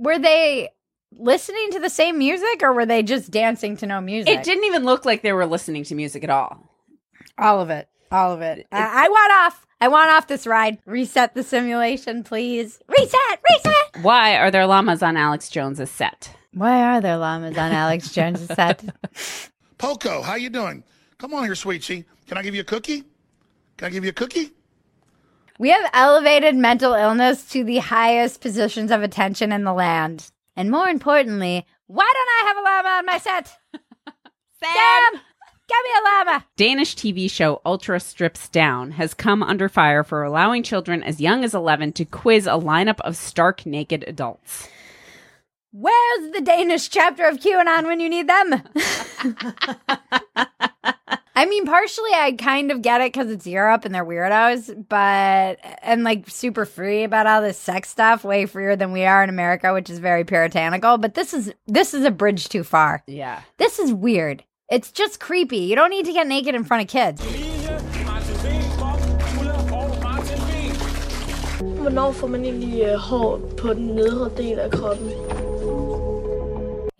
Were 0.00 0.18
they 0.18 0.70
listening 1.18 1.70
to 1.72 1.80
the 1.80 1.90
same 1.90 2.18
music 2.18 2.62
or 2.62 2.72
were 2.72 2.86
they 2.86 3.02
just 3.02 3.30
dancing 3.30 3.76
to 3.78 3.86
no 3.86 4.00
music? 4.00 4.32
It 4.32 4.44
didn't 4.44 4.64
even 4.64 4.84
look 4.84 5.04
like 5.04 5.22
they 5.22 5.32
were 5.32 5.46
listening 5.46 5.84
to 5.84 5.94
music 5.94 6.24
at 6.24 6.30
all. 6.30 6.70
All 7.36 7.60
of 7.60 7.70
it. 7.70 7.88
All 8.10 8.32
of 8.32 8.40
it. 8.40 8.66
I, 8.72 9.06
I 9.06 9.08
want 9.08 9.32
off. 9.32 9.66
I 9.80 9.88
want 9.88 10.10
off 10.10 10.26
this 10.26 10.46
ride. 10.46 10.78
Reset 10.86 11.34
the 11.34 11.42
simulation, 11.42 12.24
please. 12.24 12.80
Reset, 12.88 13.40
reset. 13.48 14.02
Why 14.02 14.36
are 14.36 14.50
there 14.50 14.66
llamas 14.66 15.02
on 15.02 15.16
Alex 15.16 15.48
Jones's 15.48 15.90
set? 15.90 16.34
Why 16.52 16.82
are 16.82 17.00
there 17.00 17.16
llamas 17.16 17.56
on 17.56 17.72
Alex 17.72 18.10
Jones' 18.10 18.44
set? 18.54 18.84
Poco, 19.76 20.22
how 20.22 20.34
you 20.34 20.50
doing? 20.50 20.82
Come 21.18 21.34
on 21.34 21.44
here, 21.44 21.54
sweetie. 21.54 22.04
Can 22.26 22.38
I 22.38 22.42
give 22.42 22.54
you 22.54 22.62
a 22.62 22.64
cookie? 22.64 23.04
Can 23.76 23.86
I 23.86 23.90
give 23.90 24.04
you 24.04 24.10
a 24.10 24.14
cookie? 24.14 24.50
We 25.58 25.70
have 25.70 25.90
elevated 25.92 26.54
mental 26.56 26.94
illness 26.94 27.48
to 27.50 27.64
the 27.64 27.78
highest 27.78 28.40
positions 28.40 28.90
of 28.90 29.02
attention 29.02 29.52
in 29.52 29.64
the 29.64 29.72
land. 29.72 30.30
And 30.58 30.72
more 30.72 30.88
importantly, 30.88 31.64
why 31.86 32.12
don't 32.12 32.28
I 32.28 32.48
have 32.48 32.56
a 32.56 32.62
llama 32.62 32.88
on 32.98 33.06
my 33.06 33.18
set? 33.18 33.56
Sam, 34.60 35.20
get 35.68 35.84
me 35.84 35.90
a 35.96 36.02
llama. 36.02 36.44
Danish 36.56 36.96
TV 36.96 37.30
show 37.30 37.62
Ultra 37.64 38.00
Strips 38.00 38.48
Down 38.48 38.90
has 38.90 39.14
come 39.14 39.44
under 39.44 39.68
fire 39.68 40.02
for 40.02 40.24
allowing 40.24 40.64
children 40.64 41.04
as 41.04 41.20
young 41.20 41.44
as 41.44 41.54
11 41.54 41.92
to 41.92 42.04
quiz 42.04 42.48
a 42.48 42.58
lineup 42.58 42.98
of 43.02 43.16
stark 43.16 43.66
naked 43.66 44.04
adults. 44.08 44.68
Where's 45.70 46.32
the 46.32 46.40
Danish 46.40 46.88
chapter 46.88 47.28
of 47.28 47.36
QAnon 47.36 47.84
when 47.84 48.00
you 48.00 48.08
need 48.08 48.28
them? 48.28 48.60
I 51.38 51.46
mean, 51.46 51.66
partially 51.66 52.10
I 52.14 52.32
kind 52.32 52.72
of 52.72 52.82
get 52.82 53.00
it 53.00 53.12
because 53.12 53.30
it's 53.30 53.46
Europe 53.46 53.84
and 53.84 53.94
they're 53.94 54.04
weirdos, 54.04 54.88
but 54.88 55.60
and 55.82 56.02
like 56.02 56.28
super 56.28 56.64
free 56.64 57.04
about 57.04 57.28
all 57.28 57.40
this 57.40 57.56
sex 57.56 57.90
stuff, 57.90 58.24
way 58.24 58.44
freer 58.44 58.74
than 58.74 58.90
we 58.90 59.04
are 59.04 59.22
in 59.22 59.30
America, 59.30 59.72
which 59.72 59.88
is 59.88 60.00
very 60.00 60.24
puritanical. 60.24 60.98
But 60.98 61.14
this 61.14 61.32
is 61.32 61.52
this 61.68 61.94
is 61.94 62.04
a 62.04 62.10
bridge 62.10 62.48
too 62.48 62.64
far. 62.64 63.04
Yeah. 63.06 63.42
This 63.56 63.78
is 63.78 63.92
weird. 63.92 64.42
It's 64.68 64.90
just 64.90 65.20
creepy. 65.20 65.58
You 65.58 65.76
don't 65.76 65.90
need 65.90 66.06
to 66.06 66.12
get 66.12 66.26
naked 66.26 66.56
in 66.56 66.64
front 66.64 66.82
of 66.82 66.88
kids. 66.88 67.22
Hvornår 71.78 72.12
får 72.12 72.28
man 72.28 72.44
egentlig 72.44 72.82
øh, 72.82 72.98
hår 72.98 73.40
på 73.58 73.74
den 73.74 73.86
nedre 73.86 74.30
del 74.36 74.58
af 74.58 74.70
kroppen? 74.70 75.10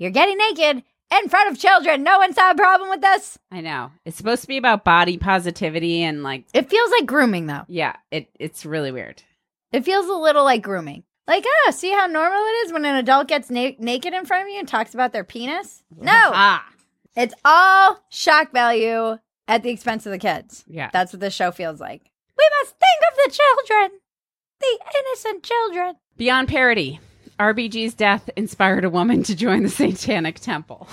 You're 0.00 0.14
getting 0.20 0.38
naked 0.38 0.82
in 1.10 1.28
front 1.28 1.50
of 1.50 1.58
children. 1.58 2.02
No 2.02 2.18
one 2.18 2.32
saw 2.32 2.50
a 2.50 2.54
problem 2.54 2.90
with 2.90 3.00
this. 3.00 3.38
I 3.50 3.60
know. 3.60 3.92
It's 4.04 4.16
supposed 4.16 4.42
to 4.42 4.48
be 4.48 4.56
about 4.58 4.84
body 4.84 5.16
positivity 5.18 6.02
and 6.02 6.22
like 6.22 6.44
It 6.54 6.68
feels 6.70 6.90
like 6.90 7.06
grooming 7.06 7.46
though. 7.46 7.64
yeah, 7.68 7.96
it 8.10 8.28
it's 8.38 8.64
really 8.66 8.92
weird. 8.92 9.22
It 9.72 9.84
feels 9.84 10.06
a 10.06 10.12
little 10.14 10.44
like 10.44 10.62
grooming. 10.62 11.04
Like, 11.26 11.44
oh, 11.46 11.70
see 11.72 11.92
how 11.92 12.06
normal 12.06 12.38
it 12.40 12.66
is 12.66 12.72
when 12.72 12.86
an 12.86 12.96
adult 12.96 13.28
gets 13.28 13.50
na- 13.50 13.72
naked 13.78 14.14
in 14.14 14.24
front 14.24 14.44
of 14.44 14.48
you 14.48 14.58
and 14.58 14.66
talks 14.66 14.94
about 14.94 15.12
their 15.12 15.24
penis? 15.24 15.82
No. 15.94 16.12
Ah. 16.32 16.66
It's 17.16 17.34
all 17.44 17.98
shock 18.10 18.52
value 18.52 19.18
at 19.48 19.62
the 19.62 19.70
expense 19.70 20.06
of 20.06 20.12
the 20.12 20.18
kids. 20.18 20.64
Yeah. 20.68 20.88
That's 20.92 21.12
what 21.12 21.20
this 21.20 21.34
show 21.34 21.50
feels 21.50 21.80
like. 21.80 22.02
We 22.38 22.48
must 22.62 22.76
think 22.78 23.02
of 23.10 23.16
the 23.24 23.38
children, 23.66 24.00
the 24.60 24.78
innocent 25.00 25.42
children. 25.42 25.96
Beyond 26.16 26.48
parody, 26.48 27.00
RBG's 27.38 27.94
death 27.94 28.28
inspired 28.36 28.84
a 28.84 28.90
woman 28.90 29.22
to 29.24 29.36
join 29.36 29.62
the 29.62 29.68
Satanic 29.68 30.40
Temple. 30.40 30.88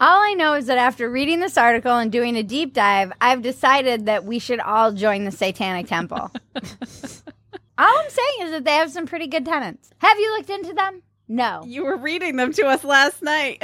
All 0.00 0.20
I 0.22 0.34
know 0.34 0.54
is 0.54 0.66
that 0.66 0.78
after 0.78 1.08
reading 1.10 1.40
this 1.40 1.56
article 1.56 1.96
and 1.96 2.10
doing 2.10 2.36
a 2.36 2.42
deep 2.42 2.72
dive, 2.72 3.12
I've 3.20 3.42
decided 3.42 4.06
that 4.06 4.24
we 4.24 4.38
should 4.38 4.60
all 4.60 4.92
join 4.92 5.24
the 5.24 5.30
Satanic 5.30 5.86
Temple. 5.86 6.30
all 6.56 7.98
I'm 7.98 8.10
saying 8.10 8.40
is 8.42 8.50
that 8.52 8.64
they 8.64 8.72
have 8.72 8.90
some 8.90 9.06
pretty 9.06 9.26
good 9.26 9.44
tenants. 9.44 9.90
Have 9.98 10.18
you 10.18 10.30
looked 10.36 10.50
into 10.50 10.72
them? 10.72 11.02
No. 11.28 11.62
You 11.66 11.84
were 11.84 11.96
reading 11.96 12.36
them 12.36 12.52
to 12.54 12.66
us 12.66 12.82
last 12.82 13.22
night. 13.22 13.62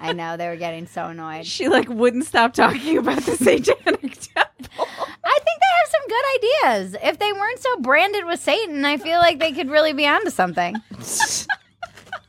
I 0.00 0.12
know 0.12 0.36
they 0.36 0.48
were 0.48 0.56
getting 0.56 0.86
so 0.86 1.06
annoyed. 1.06 1.46
she 1.46 1.68
like 1.68 1.88
wouldn't 1.88 2.26
stop 2.26 2.52
talking 2.54 2.98
about 2.98 3.22
the 3.22 3.36
Satanic 3.36 3.76
Temple. 3.86 4.88
I 5.24 5.38
think 5.38 5.60
they 5.60 5.72
have 5.80 5.90
some 5.90 6.08
good 6.08 6.24
ideas. 6.36 6.96
If 7.02 7.18
they 7.18 7.32
weren't 7.32 7.58
so 7.58 7.78
branded 7.78 8.26
with 8.26 8.40
Satan, 8.40 8.84
I 8.84 8.96
feel 8.98 9.18
like 9.18 9.38
they 9.38 9.52
could 9.52 9.70
really 9.70 9.92
be 9.92 10.06
onto 10.06 10.30
something. 10.30 10.76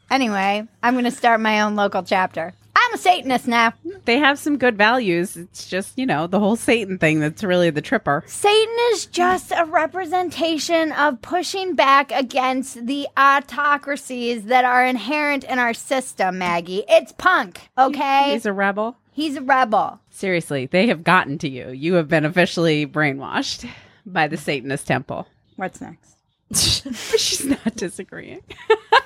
anyway, 0.10 0.68
I'm 0.84 0.94
going 0.94 1.06
to 1.06 1.12
start 1.12 1.40
my 1.40 1.62
own 1.62 1.76
local 1.76 2.04
chapter. 2.04 2.54
I'm 2.76 2.94
a 2.94 2.98
Satanist 2.98 3.48
now. 3.48 3.74
They 4.04 4.20
have 4.20 4.38
some 4.38 4.58
good 4.58 4.78
values. 4.78 5.38
It's 5.38 5.68
just, 5.68 5.98
you 5.98 6.06
know, 6.06 6.28
the 6.28 6.40
whole 6.40 6.56
Satan 6.56 6.98
thing 6.98 7.20
that's 7.20 7.44
really 7.44 7.70
the 7.70 7.82
tripper. 7.82 8.24
Satan 8.28 8.76
is 8.92 9.06
just 9.08 9.52
a 9.52 9.66
representation 9.66 10.92
of 10.92 11.22
pushing 11.22 11.74
back 11.74 12.12
against 12.12 12.86
the 12.86 13.08
autocracies 13.18 14.44
that 14.46 14.66
are 14.66 14.86
inherent 14.86 15.46
in 15.46 15.58
our 15.58 15.74
system, 15.74 16.38
Maggie. 16.38 16.84
It's 16.88 17.14
punk, 17.14 17.70
okay? 17.78 18.34
He's 18.34 18.46
a 18.46 18.54
rebel. 18.54 18.98
He's 19.12 19.38
a 19.38 19.42
rebel. 19.42 20.00
Seriously, 20.10 20.66
they 20.66 20.88
have 20.88 21.04
gotten 21.04 21.38
to 21.40 21.50
you. 21.50 21.70
You 21.70 21.94
have 21.94 22.10
been 22.10 22.26
officially 22.26 22.86
brainwashed 22.86 23.68
by 24.06 24.28
the 24.28 24.38
Satanist 24.38 24.86
temple. 24.86 25.28
What's 25.56 25.80
next? 25.82 26.18
She's 27.18 27.46
not 27.46 27.76
disagreeing. 27.76 28.42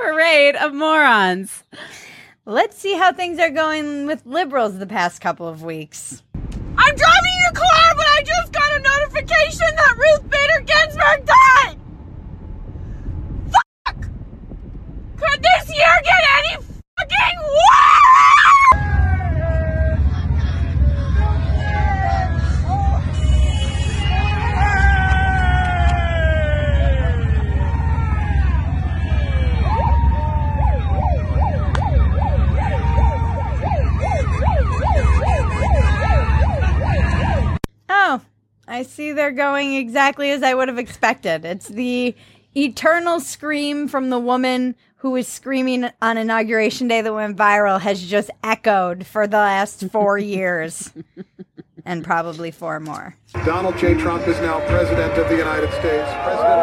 Parade 0.00 0.56
of 0.56 0.72
morons. 0.72 1.62
Let's 2.46 2.78
see 2.78 2.94
how 2.94 3.12
things 3.12 3.38
are 3.38 3.50
going 3.50 4.06
with 4.06 4.24
liberals 4.24 4.78
the 4.78 4.86
past 4.86 5.20
couple 5.20 5.46
of 5.46 5.62
weeks. 5.62 6.22
I'm 6.78 6.96
driving 6.96 7.36
your 7.42 7.52
car, 7.52 7.94
but 7.94 8.06
I 8.06 8.22
just 8.24 8.50
got 8.50 8.72
a 8.72 8.78
notification 8.80 9.66
that 9.76 9.96
Ruth 9.98 10.30
Bader 10.30 10.60
Ginsburg 10.64 11.26
died! 11.26 11.76
Fuck! 13.52 14.08
Could 15.18 15.42
this 15.42 15.76
year 15.76 16.00
get 16.02 16.22
any 16.38 16.56
fucking 16.96 17.38
worse? 17.42 17.89
I 38.80 38.82
see 38.82 39.12
they're 39.12 39.30
going 39.30 39.74
exactly 39.74 40.30
as 40.30 40.42
I 40.42 40.54
would 40.54 40.68
have 40.68 40.78
expected. 40.78 41.44
It's 41.44 41.68
the 41.68 42.14
eternal 42.56 43.20
scream 43.20 43.88
from 43.88 44.08
the 44.08 44.18
woman 44.18 44.74
who 44.96 45.10
was 45.10 45.28
screaming 45.28 45.90
on 46.00 46.16
inauguration 46.16 46.88
day 46.88 47.02
that 47.02 47.12
went 47.12 47.36
viral 47.36 47.78
has 47.78 48.02
just 48.02 48.30
echoed 48.42 49.06
for 49.06 49.26
the 49.26 49.36
last 49.36 49.90
four 49.90 50.16
years. 50.36 50.94
and 51.84 52.02
probably 52.02 52.50
four 52.50 52.80
more. 52.80 53.14
Donald 53.44 53.76
J. 53.76 53.92
Trump 54.00 54.26
is 54.26 54.40
now 54.40 54.66
president 54.66 55.12
of 55.18 55.28
the 55.28 55.36
United 55.36 55.68
States. 55.72 56.08
President 56.22 56.60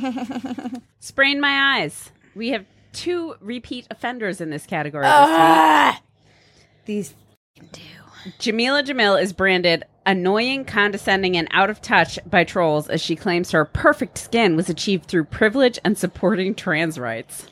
Obama. 0.00 0.80
Sprained 1.00 1.42
my 1.42 1.80
eyes. 1.80 2.12
We 2.34 2.48
have 2.48 2.64
two 2.94 3.34
repeat 3.42 3.86
offenders 3.90 4.40
in 4.40 4.48
this 4.48 4.64
category 4.64 5.04
Ah! 5.06 6.00
These 6.86 7.10
this 7.10 7.62
week. 7.62 7.95
Jameela 8.38 8.84
Jamil 8.84 9.20
is 9.20 9.32
branded 9.32 9.84
annoying, 10.04 10.64
condescending, 10.64 11.36
and 11.36 11.48
out 11.50 11.70
of 11.70 11.82
touch 11.82 12.18
by 12.26 12.44
trolls 12.44 12.88
as 12.88 13.00
she 13.00 13.16
claims 13.16 13.50
her 13.50 13.64
perfect 13.64 14.18
skin 14.18 14.56
was 14.56 14.68
achieved 14.68 15.06
through 15.06 15.24
privilege 15.24 15.78
and 15.84 15.98
supporting 15.98 16.54
trans 16.54 16.98
rights. 16.98 17.46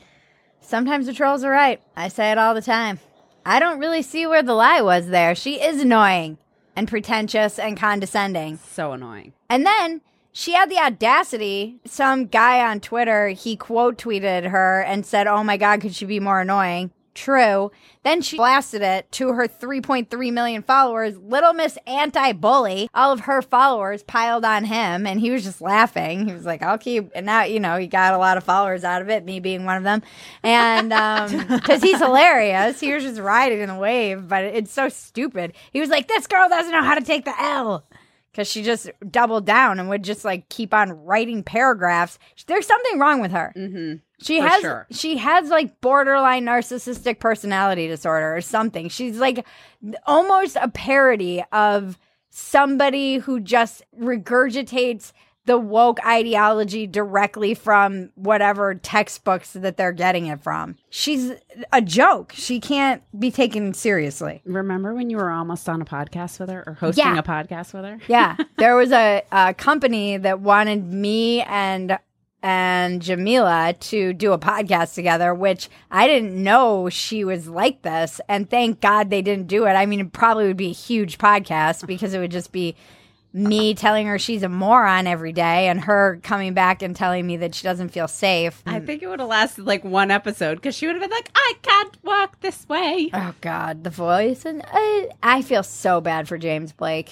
Sometimes 0.61 1.05
the 1.05 1.13
trolls 1.13 1.43
are 1.43 1.51
right. 1.51 1.81
I 1.95 2.07
say 2.07 2.31
it 2.31 2.37
all 2.37 2.53
the 2.55 2.61
time. 2.61 2.99
I 3.45 3.59
don't 3.59 3.79
really 3.79 4.01
see 4.01 4.25
where 4.25 4.41
the 4.41 4.55
lie 4.55 4.81
was 4.81 5.07
there. 5.07 5.35
She 5.35 5.61
is 5.61 5.81
annoying 5.81 6.37
and 6.75 6.87
pretentious 6.87 7.59
and 7.59 7.77
condescending. 7.77 8.57
So 8.57 8.93
annoying. 8.93 9.33
And 9.49 9.65
then 9.65 10.01
she 10.31 10.53
had 10.53 10.69
the 10.69 10.79
audacity. 10.79 11.79
Some 11.85 12.25
guy 12.25 12.67
on 12.67 12.79
Twitter, 12.79 13.29
he 13.29 13.55
quote 13.55 13.97
tweeted 13.97 14.49
her 14.49 14.81
and 14.81 15.05
said, 15.05 15.27
Oh 15.27 15.43
my 15.43 15.57
God, 15.57 15.81
could 15.81 15.93
she 15.93 16.05
be 16.05 16.19
more 16.19 16.41
annoying? 16.41 16.91
True. 17.15 17.71
Then 18.03 18.21
she 18.21 18.35
blasted 18.35 18.81
it 18.81 19.09
to 19.13 19.29
her 19.29 19.47
3.3 19.47 20.33
million 20.33 20.61
followers. 20.61 21.17
Little 21.17 21.53
Miss 21.53 21.77
Anti 21.87 22.33
Bully. 22.33 22.89
All 22.93 23.11
of 23.13 23.21
her 23.21 23.41
followers 23.41 24.03
piled 24.03 24.43
on 24.43 24.65
him 24.65 25.07
and 25.07 25.19
he 25.19 25.31
was 25.31 25.43
just 25.43 25.61
laughing. 25.61 26.27
He 26.27 26.33
was 26.33 26.45
like, 26.45 26.61
I'll 26.61 26.77
keep, 26.77 27.09
and 27.15 27.25
now, 27.25 27.43
you 27.43 27.61
know, 27.61 27.77
he 27.77 27.87
got 27.87 28.13
a 28.13 28.17
lot 28.17 28.35
of 28.35 28.43
followers 28.43 28.83
out 28.83 29.01
of 29.01 29.09
it, 29.09 29.23
me 29.23 29.39
being 29.39 29.63
one 29.63 29.77
of 29.77 29.83
them. 29.83 30.03
And, 30.43 30.91
um, 30.91 31.59
cause 31.61 31.81
he's 31.81 31.99
hilarious. 31.99 32.81
He 32.81 32.93
was 32.93 33.03
just 33.03 33.19
riding 33.19 33.61
in 33.61 33.69
the 33.69 33.75
wave, 33.75 34.27
but 34.27 34.43
it's 34.43 34.73
so 34.73 34.89
stupid. 34.89 35.53
He 35.71 35.79
was 35.79 35.89
like, 35.89 36.09
this 36.09 36.27
girl 36.27 36.49
doesn't 36.49 36.73
know 36.73 36.83
how 36.83 36.95
to 36.95 37.03
take 37.03 37.23
the 37.23 37.41
L 37.41 37.85
because 38.35 38.49
she 38.49 38.61
just 38.61 38.91
doubled 39.09 39.45
down 39.45 39.79
and 39.79 39.87
would 39.87 40.03
just 40.03 40.25
like 40.25 40.49
keep 40.49 40.73
on 40.73 41.05
writing 41.05 41.43
paragraphs. 41.43 42.19
There's 42.45 42.67
something 42.67 42.99
wrong 42.99 43.21
with 43.21 43.31
her. 43.31 43.53
Mm-hmm. 43.55 44.04
She 44.21 44.39
has 44.39 44.61
sure. 44.61 44.87
she 44.91 45.17
has 45.17 45.49
like 45.49 45.81
borderline 45.81 46.45
narcissistic 46.45 47.19
personality 47.19 47.87
disorder 47.87 48.35
or 48.35 48.41
something. 48.41 48.89
She's 48.89 49.17
like 49.17 49.45
almost 50.05 50.57
a 50.59 50.69
parody 50.69 51.43
of 51.51 51.97
somebody 52.29 53.17
who 53.17 53.39
just 53.39 53.83
regurgitates 53.99 55.11
the 55.45 55.57
woke 55.59 56.03
ideology 56.03 56.87
directly 56.87 57.53
from 57.53 58.09
whatever 58.15 58.73
textbooks 58.73 59.53
that 59.53 59.77
they're 59.77 59.91
getting 59.91 60.25
it 60.25 60.41
from. 60.41 60.75
She's 60.89 61.33
a 61.71 61.83
joke. 61.83 62.33
She 62.35 62.59
can't 62.59 63.03
be 63.19 63.29
taken 63.29 63.75
seriously. 63.75 64.41
Remember 64.45 64.95
when 64.95 65.11
you 65.11 65.17
were 65.17 65.29
almost 65.29 65.69
on 65.69 65.83
a 65.83 65.85
podcast 65.85 66.39
with 66.39 66.49
her 66.49 66.63
or 66.65 66.73
hosting 66.73 67.05
Yeah. 67.05 67.19
a 67.19 67.23
podcast 67.23 67.73
with 67.75 67.83
her? 67.85 67.99
Yeah, 68.07 68.37
there 68.57 68.75
was 68.75 68.91
a, 68.91 69.21
a 69.31 69.53
company 69.53 70.17
that 70.17 70.39
wanted 70.39 70.83
me 70.91 71.43
and 71.43 71.99
and 72.45 73.01
Jameela 73.01 73.77
to 73.79 74.13
do 74.13 74.31
a 74.31 74.37
podcast 74.37 74.93
together, 74.93 75.33
which 75.33 75.67
I 75.89 76.05
didn't 76.05 76.35
know 76.35 76.89
she 76.89 77.23
was 77.23 77.47
like 77.47 77.81
this, 77.81 78.21
and 78.29 78.47
thank 78.47 78.81
God 78.81 79.09
they 79.09 79.23
didn't 79.23 79.47
do 79.47 79.65
it. 79.65 79.71
I 79.71 79.87
mean, 79.87 79.99
it 79.99 80.13
probably 80.13 80.45
would 80.45 80.55
be 80.55 80.69
a 80.69 80.73
huge 80.73 81.17
podcast 81.17 81.87
because 81.87 82.13
it 82.13 82.19
would 82.19 82.29
just 82.29 82.51
be 82.51 82.75
me 83.33 83.73
telling 83.73 84.05
her 84.05 84.19
she's 84.19 84.43
a 84.43 84.47
moron 84.47 85.07
every 85.07 85.33
day, 85.33 85.69
and 85.69 85.81
her 85.81 86.19
coming 86.21 86.53
back 86.53 86.83
and 86.83 86.95
telling 86.95 87.25
me 87.25 87.35
that 87.37 87.55
she 87.55 87.63
doesn't 87.63 87.89
feel 87.89 88.07
safe. 88.07 88.61
I 88.67 88.79
think 88.79 89.01
it 89.01 89.07
would 89.07 89.19
have 89.19 89.27
lasted 89.27 89.65
like 89.65 89.83
one 89.83 90.11
episode 90.11 90.55
because 90.55 90.75
she 90.75 90.85
would 90.85 90.95
have 90.95 91.01
been 91.01 91.09
like, 91.09 91.31
I 91.33 91.53
can't 91.63 91.97
walk 92.03 92.41
this 92.41 92.69
way. 92.69 93.09
Oh 93.11 93.33
God, 93.41 93.83
the 93.83 93.89
voice, 93.89 94.45
and 94.45 94.61
I, 94.71 95.09
I 95.23 95.41
feel 95.41 95.63
so 95.63 95.99
bad 95.99 96.27
for 96.27 96.37
James 96.37 96.73
Blake. 96.73 97.11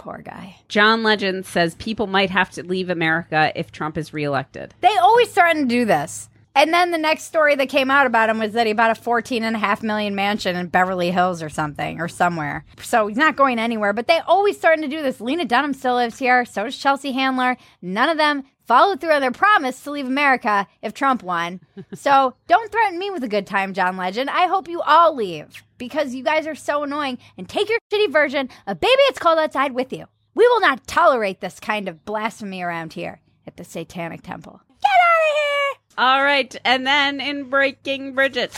Poor 0.00 0.22
guy. 0.24 0.56
John 0.66 1.02
Legend 1.02 1.44
says 1.44 1.74
people 1.74 2.06
might 2.06 2.30
have 2.30 2.48
to 2.52 2.62
leave 2.62 2.88
America 2.88 3.52
if 3.54 3.70
Trump 3.70 3.98
is 3.98 4.14
reelected. 4.14 4.74
They 4.80 4.96
always 4.96 5.30
starting 5.30 5.64
to 5.64 5.68
do 5.68 5.84
this. 5.84 6.30
And 6.54 6.72
then 6.72 6.90
the 6.90 6.96
next 6.96 7.24
story 7.24 7.54
that 7.56 7.68
came 7.68 7.90
out 7.90 8.06
about 8.06 8.30
him 8.30 8.38
was 8.38 8.54
that 8.54 8.66
he 8.66 8.72
bought 8.72 8.90
a 8.90 8.94
fourteen 8.94 9.44
and 9.44 9.54
a 9.54 9.58
half 9.58 9.82
million 9.82 10.14
mansion 10.14 10.56
in 10.56 10.68
Beverly 10.68 11.10
Hills 11.10 11.42
or 11.42 11.50
something 11.50 12.00
or 12.00 12.08
somewhere. 12.08 12.64
So 12.82 13.08
he's 13.08 13.18
not 13.18 13.36
going 13.36 13.58
anywhere. 13.58 13.92
But 13.92 14.06
they 14.06 14.20
always 14.20 14.56
starting 14.56 14.82
to 14.82 14.88
do 14.88 15.02
this. 15.02 15.20
Lena 15.20 15.44
Dunham 15.44 15.74
still 15.74 15.96
lives 15.96 16.18
here. 16.18 16.46
So 16.46 16.64
does 16.64 16.78
Chelsea 16.78 17.12
Handler. 17.12 17.58
None 17.82 18.08
of 18.08 18.16
them 18.16 18.44
followed 18.70 19.00
through 19.00 19.10
on 19.10 19.20
their 19.20 19.32
promise 19.32 19.82
to 19.82 19.90
leave 19.90 20.06
America 20.06 20.64
if 20.80 20.94
Trump 20.94 21.24
won. 21.24 21.58
so 21.92 22.34
don't 22.46 22.70
threaten 22.70 23.00
me 23.00 23.10
with 23.10 23.24
a 23.24 23.28
good 23.28 23.44
time, 23.44 23.74
John 23.74 23.96
Legend. 23.96 24.30
I 24.30 24.46
hope 24.46 24.68
you 24.68 24.80
all 24.82 25.12
leave 25.12 25.64
because 25.76 26.14
you 26.14 26.22
guys 26.22 26.46
are 26.46 26.54
so 26.54 26.84
annoying. 26.84 27.18
And 27.36 27.48
take 27.48 27.68
your 27.68 27.80
shitty 27.92 28.12
version 28.12 28.48
of 28.68 28.78
Baby 28.78 28.92
It's 29.08 29.18
Cold 29.18 29.40
Outside 29.40 29.72
with 29.72 29.92
you. 29.92 30.06
We 30.36 30.46
will 30.46 30.60
not 30.60 30.86
tolerate 30.86 31.40
this 31.40 31.58
kind 31.58 31.88
of 31.88 32.04
blasphemy 32.04 32.62
around 32.62 32.92
here 32.92 33.20
at 33.44 33.56
the 33.56 33.64
Satanic 33.64 34.22
Temple. 34.22 34.60
Get 34.68 34.90
out 34.92 35.18
of 35.18 35.36
here! 35.36 36.04
All 36.06 36.22
right. 36.22 36.56
And 36.64 36.86
then 36.86 37.20
in 37.20 37.50
Breaking 37.50 38.14
Bridget, 38.14 38.52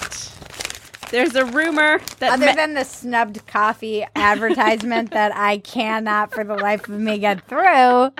there's 1.10 1.34
a 1.36 1.46
rumor 1.46 2.00
that. 2.18 2.34
Other 2.34 2.52
than 2.54 2.74
the 2.74 2.84
snubbed 2.84 3.46
coffee 3.46 4.04
advertisement 4.14 5.10
that 5.12 5.34
I 5.34 5.56
cannot 5.56 6.34
for 6.34 6.44
the 6.44 6.56
life 6.56 6.86
of 6.86 7.00
me 7.00 7.16
get 7.16 7.48
through. 7.48 8.12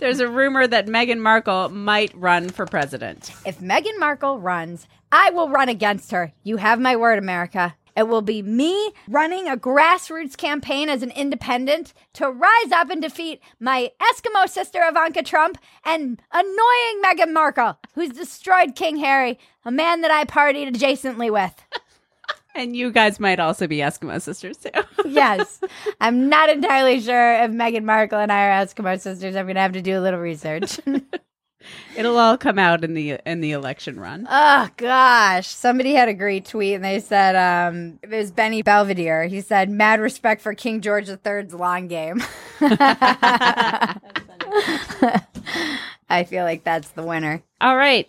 There's 0.00 0.20
a 0.20 0.28
rumor 0.28 0.66
that 0.66 0.86
Meghan 0.86 1.18
Markle 1.18 1.68
might 1.70 2.12
run 2.14 2.48
for 2.50 2.66
president. 2.66 3.32
If 3.44 3.58
Meghan 3.58 3.98
Markle 3.98 4.38
runs, 4.38 4.86
I 5.10 5.30
will 5.30 5.48
run 5.48 5.68
against 5.68 6.10
her. 6.12 6.32
You 6.44 6.58
have 6.58 6.80
my 6.80 6.94
word, 6.96 7.18
America. 7.18 7.74
It 7.96 8.06
will 8.06 8.22
be 8.22 8.42
me 8.42 8.92
running 9.08 9.48
a 9.48 9.56
grassroots 9.56 10.36
campaign 10.36 10.88
as 10.88 11.02
an 11.02 11.10
independent 11.10 11.94
to 12.12 12.30
rise 12.30 12.70
up 12.70 12.90
and 12.90 13.02
defeat 13.02 13.42
my 13.58 13.90
Eskimo 14.00 14.48
sister 14.48 14.80
Ivanka 14.86 15.24
Trump 15.24 15.58
and 15.84 16.22
annoying 16.30 17.02
Meghan 17.02 17.32
Markle, 17.32 17.76
who's 17.96 18.10
destroyed 18.10 18.76
King 18.76 18.98
Harry, 18.98 19.36
a 19.64 19.72
man 19.72 20.02
that 20.02 20.12
I 20.12 20.24
partied 20.24 20.72
adjacently 20.72 21.28
with. 21.32 21.60
And 22.58 22.74
you 22.74 22.90
guys 22.90 23.20
might 23.20 23.38
also 23.38 23.68
be 23.68 23.76
Eskimo 23.76 24.20
sisters 24.20 24.56
too. 24.56 24.70
yes. 25.08 25.60
I'm 26.00 26.28
not 26.28 26.50
entirely 26.50 27.00
sure 27.00 27.34
if 27.34 27.52
Meghan 27.52 27.84
Markle 27.84 28.18
and 28.18 28.32
I 28.32 28.48
are 28.48 28.66
Eskimo 28.66 29.00
sisters. 29.00 29.36
I'm 29.36 29.46
going 29.46 29.54
to 29.54 29.60
have 29.60 29.74
to 29.74 29.80
do 29.80 29.96
a 29.96 30.02
little 30.02 30.18
research. 30.18 30.80
It'll 31.96 32.18
all 32.18 32.36
come 32.36 32.58
out 32.58 32.82
in 32.82 32.94
the 32.94 33.20
in 33.24 33.40
the 33.40 33.52
election 33.52 34.00
run. 34.00 34.26
Oh 34.28 34.68
gosh, 34.76 35.46
somebody 35.46 35.92
had 35.92 36.08
a 36.08 36.14
great 36.14 36.46
tweet 36.46 36.74
and 36.74 36.84
they 36.84 36.98
said 36.98 37.36
um, 37.36 38.00
it 38.02 38.10
was 38.10 38.32
Benny 38.32 38.62
Belvedere. 38.62 39.26
He 39.26 39.40
said, 39.40 39.68
"Mad 39.68 40.00
respect 40.00 40.40
for 40.40 40.54
King 40.54 40.80
George 40.80 41.08
III's 41.08 41.52
long 41.52 41.86
game." 41.88 42.22
I 46.10 46.24
feel 46.26 46.44
like 46.44 46.64
that's 46.64 46.90
the 46.90 47.02
winner. 47.02 47.42
All 47.60 47.76
right. 47.76 48.08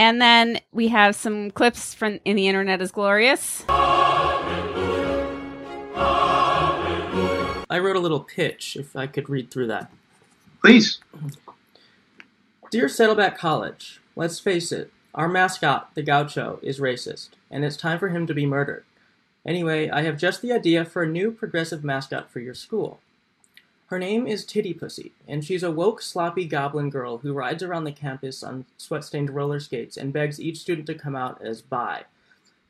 And 0.00 0.20
then 0.20 0.58
we 0.72 0.88
have 0.88 1.14
some 1.14 1.50
clips 1.50 1.92
from 1.92 2.20
In 2.24 2.34
the 2.34 2.48
Internet 2.48 2.80
is 2.80 2.90
Glorious. 2.90 3.62
I 3.68 4.78
wrote 7.78 7.96
a 7.96 8.00
little 8.00 8.20
pitch, 8.20 8.78
if 8.80 8.96
I 8.96 9.06
could 9.06 9.28
read 9.28 9.50
through 9.50 9.66
that. 9.66 9.92
Please. 10.62 11.00
Dear 12.70 12.88
Saddleback 12.88 13.36
College, 13.36 14.00
let's 14.16 14.40
face 14.40 14.72
it, 14.72 14.90
our 15.14 15.28
mascot, 15.28 15.94
the 15.94 16.02
Gaucho, 16.02 16.60
is 16.62 16.80
racist, 16.80 17.28
and 17.50 17.62
it's 17.62 17.76
time 17.76 17.98
for 17.98 18.08
him 18.08 18.26
to 18.26 18.32
be 18.32 18.46
murdered. 18.46 18.84
Anyway, 19.44 19.90
I 19.90 20.00
have 20.04 20.16
just 20.16 20.40
the 20.40 20.52
idea 20.52 20.86
for 20.86 21.02
a 21.02 21.06
new 21.06 21.30
progressive 21.30 21.84
mascot 21.84 22.30
for 22.30 22.40
your 22.40 22.54
school. 22.54 23.00
Her 23.90 23.98
name 23.98 24.28
is 24.28 24.44
Titty 24.44 24.72
Pussy, 24.72 25.10
and 25.26 25.44
she's 25.44 25.64
a 25.64 25.70
woke, 25.72 26.00
sloppy 26.00 26.44
goblin 26.44 26.90
girl 26.90 27.18
who 27.18 27.32
rides 27.32 27.60
around 27.60 27.82
the 27.82 27.90
campus 27.90 28.44
on 28.44 28.64
sweat 28.76 29.02
stained 29.02 29.30
roller 29.30 29.58
skates 29.58 29.96
and 29.96 30.12
begs 30.12 30.40
each 30.40 30.58
student 30.58 30.86
to 30.86 30.94
come 30.94 31.16
out 31.16 31.42
as 31.42 31.60
bi. 31.60 32.04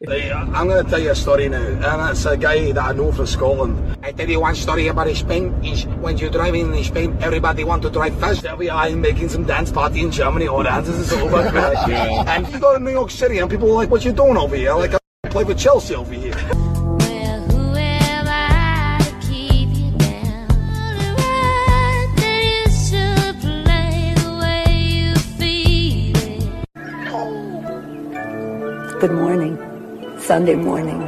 Hey, 0.01 0.31
uh, 0.31 0.39
I'm 0.39 0.67
going 0.67 0.83
to 0.83 0.91
tell 0.91 0.99
you 0.99 1.11
a 1.11 1.15
story 1.15 1.51
now, 1.51 1.59
uh, 1.59 1.99
and 1.99 2.11
it's 2.13 2.25
a 2.25 2.39
guy 2.39 2.73
that 2.73 2.83
I 2.83 2.93
know 2.95 3.13
from 3.13 3.27
Scotland. 3.27 3.99
I 4.03 4.13
tell 4.13 4.31
you 4.31 4.41
one 4.41 4.55
story 4.55 4.89
about 4.89 5.15
Spain. 5.15 5.53
In, 5.63 6.01
when 6.01 6.17
you're 6.17 6.31
driving 6.31 6.75
in 6.75 6.85
Spain, 6.85 7.15
everybody 7.21 7.65
want 7.65 7.83
to 7.83 7.91
drive 7.91 8.19
fast. 8.19 8.41
There 8.41 8.57
we 8.57 8.71
are 8.71 8.89
making 8.89 9.29
some 9.29 9.45
dance 9.45 9.71
party 9.71 10.01
in 10.01 10.11
Germany. 10.11 10.49
All 10.49 10.63
dances 10.63 11.01
is 11.01 11.13
over. 11.13 11.37
And 12.33 12.49
you 12.49 12.59
go 12.59 12.79
to 12.79 12.83
New 12.83 12.93
York 12.93 13.11
City, 13.11 13.41
and 13.41 13.51
people 13.51 13.71
are 13.73 13.75
like, 13.75 13.91
"What 13.91 14.07
you 14.07 14.13
doing 14.13 14.39
over 14.39 14.57
here?" 14.57 14.73
Like, 14.73 14.95
I 14.95 15.29
play 15.29 15.45
with 15.45 15.59
Chelsea 15.59 15.95
over 15.95 16.15
here. 16.15 16.60
Good 29.01 29.13
morning. 29.13 29.57
Sunday 30.19 30.57
morning. 30.57 31.01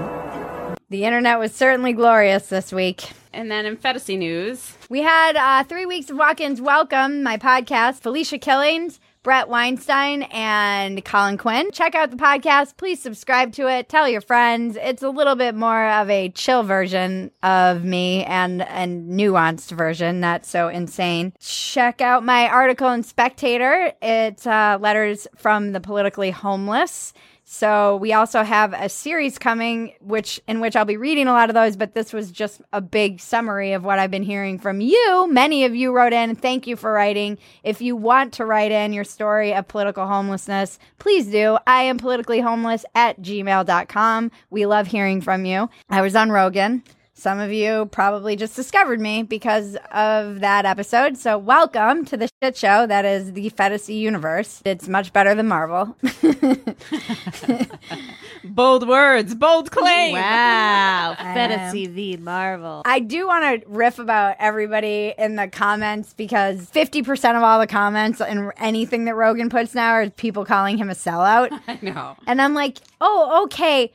The 0.88 1.04
internet 1.04 1.38
was 1.38 1.54
certainly 1.54 1.92
glorious 1.92 2.46
this 2.46 2.72
week. 2.72 3.10
And 3.34 3.50
then 3.50 3.66
in 3.66 3.76
Phetasy 3.76 4.16
news, 4.16 4.76
We 4.88 5.02
had 5.02 5.36
uh, 5.36 5.64
three 5.64 5.84
weeks 5.84 6.08
of 6.08 6.16
walk-ins. 6.16 6.58
Welcome, 6.58 7.22
my 7.22 7.36
podcast, 7.36 8.00
Felicia 8.00 8.38
Killings, 8.38 8.98
Bret 9.22 9.48
Weinstein, 9.48 10.22
and 10.24 11.04
Colin 11.04 11.36
Quinn. 11.36 11.70
Check 11.70 11.94
out 11.94 12.10
the 12.10 12.16
podcast. 12.16 12.78
Please 12.78 13.00
subscribe 13.00 13.52
to 13.52 13.68
it. 13.68 13.90
Tell 13.90 14.08
your 14.08 14.22
friends. 14.22 14.78
It's 14.80 15.02
a 15.02 15.10
little 15.10 15.36
bit 15.36 15.54
more 15.54 15.86
of 15.86 16.08
a 16.08 16.30
chill 16.30 16.62
version 16.62 17.30
of 17.42 17.84
me 17.84 18.24
and 18.24 18.62
a 18.62 18.86
nuanced 18.86 19.70
version, 19.70 20.18
not 20.18 20.46
so 20.46 20.68
insane. 20.68 21.34
Check 21.40 22.00
out 22.00 22.24
my 22.24 22.48
article 22.48 22.90
in 22.90 23.02
Spectator. 23.02 23.92
It's 24.00 24.46
uh, 24.46 24.78
letters 24.80 25.28
from 25.36 25.72
the 25.72 25.80
politically 25.80 26.30
homeless. 26.30 27.12
So 27.54 27.96
we 27.96 28.14
also 28.14 28.44
have 28.44 28.72
a 28.72 28.88
series 28.88 29.38
coming, 29.38 29.92
which 30.00 30.40
in 30.48 30.60
which 30.60 30.74
I'll 30.74 30.86
be 30.86 30.96
reading 30.96 31.28
a 31.28 31.32
lot 31.32 31.50
of 31.50 31.54
those. 31.54 31.76
But 31.76 31.92
this 31.92 32.14
was 32.14 32.30
just 32.30 32.62
a 32.72 32.80
big 32.80 33.20
summary 33.20 33.74
of 33.74 33.84
what 33.84 33.98
I've 33.98 34.10
been 34.10 34.22
hearing 34.22 34.58
from 34.58 34.80
you. 34.80 35.28
Many 35.30 35.66
of 35.66 35.74
you 35.76 35.94
wrote 35.94 36.14
in. 36.14 36.34
Thank 36.34 36.66
you 36.66 36.76
for 36.76 36.90
writing. 36.90 37.36
If 37.62 37.82
you 37.82 37.94
want 37.94 38.32
to 38.34 38.46
write 38.46 38.72
in 38.72 38.94
your 38.94 39.04
story 39.04 39.52
of 39.52 39.68
political 39.68 40.06
homelessness, 40.06 40.78
please 40.98 41.26
do. 41.26 41.58
I 41.66 41.82
am 41.82 41.98
politically 41.98 42.40
homeless 42.40 42.86
at 42.94 43.20
gmail.com. 43.20 44.30
We 44.48 44.64
love 44.64 44.86
hearing 44.86 45.20
from 45.20 45.44
you. 45.44 45.68
I 45.90 46.00
was 46.00 46.16
on 46.16 46.30
Rogan. 46.30 46.82
Some 47.14 47.40
of 47.40 47.52
you 47.52 47.86
probably 47.92 48.36
just 48.36 48.56
discovered 48.56 48.98
me 48.98 49.22
because 49.22 49.76
of 49.92 50.40
that 50.40 50.64
episode. 50.64 51.18
So, 51.18 51.36
welcome 51.36 52.06
to 52.06 52.16
the 52.16 52.30
shit 52.42 52.56
show 52.56 52.86
that 52.86 53.04
is 53.04 53.34
the 53.34 53.50
Phetasy 53.50 53.98
universe. 53.98 54.62
It's 54.64 54.88
much 54.88 55.12
better 55.12 55.34
than 55.34 55.46
Marvel. 55.46 55.94
bold 58.44 58.88
words, 58.88 59.34
bold 59.34 59.70
claim. 59.70 60.14
Wow. 60.14 61.14
I 61.18 61.34
Phetasy 61.36 61.86
am. 61.86 61.92
v 61.92 62.16
Marvel. 62.16 62.80
I 62.86 62.98
do 62.98 63.26
want 63.26 63.62
to 63.62 63.68
riff 63.68 63.98
about 63.98 64.36
everybody 64.38 65.12
in 65.18 65.36
the 65.36 65.48
comments 65.48 66.14
because 66.14 66.70
50% 66.70 67.36
of 67.36 67.42
all 67.42 67.60
the 67.60 67.66
comments 67.66 68.22
and 68.22 68.52
anything 68.56 69.04
that 69.04 69.16
Rogan 69.16 69.50
puts 69.50 69.74
now 69.74 69.92
are 69.92 70.08
people 70.08 70.46
calling 70.46 70.78
him 70.78 70.88
a 70.88 70.94
sellout. 70.94 71.50
I 71.68 71.78
know. 71.82 72.16
And 72.26 72.40
I'm 72.40 72.54
like, 72.54 72.78
oh, 73.02 73.42
okay, 73.44 73.92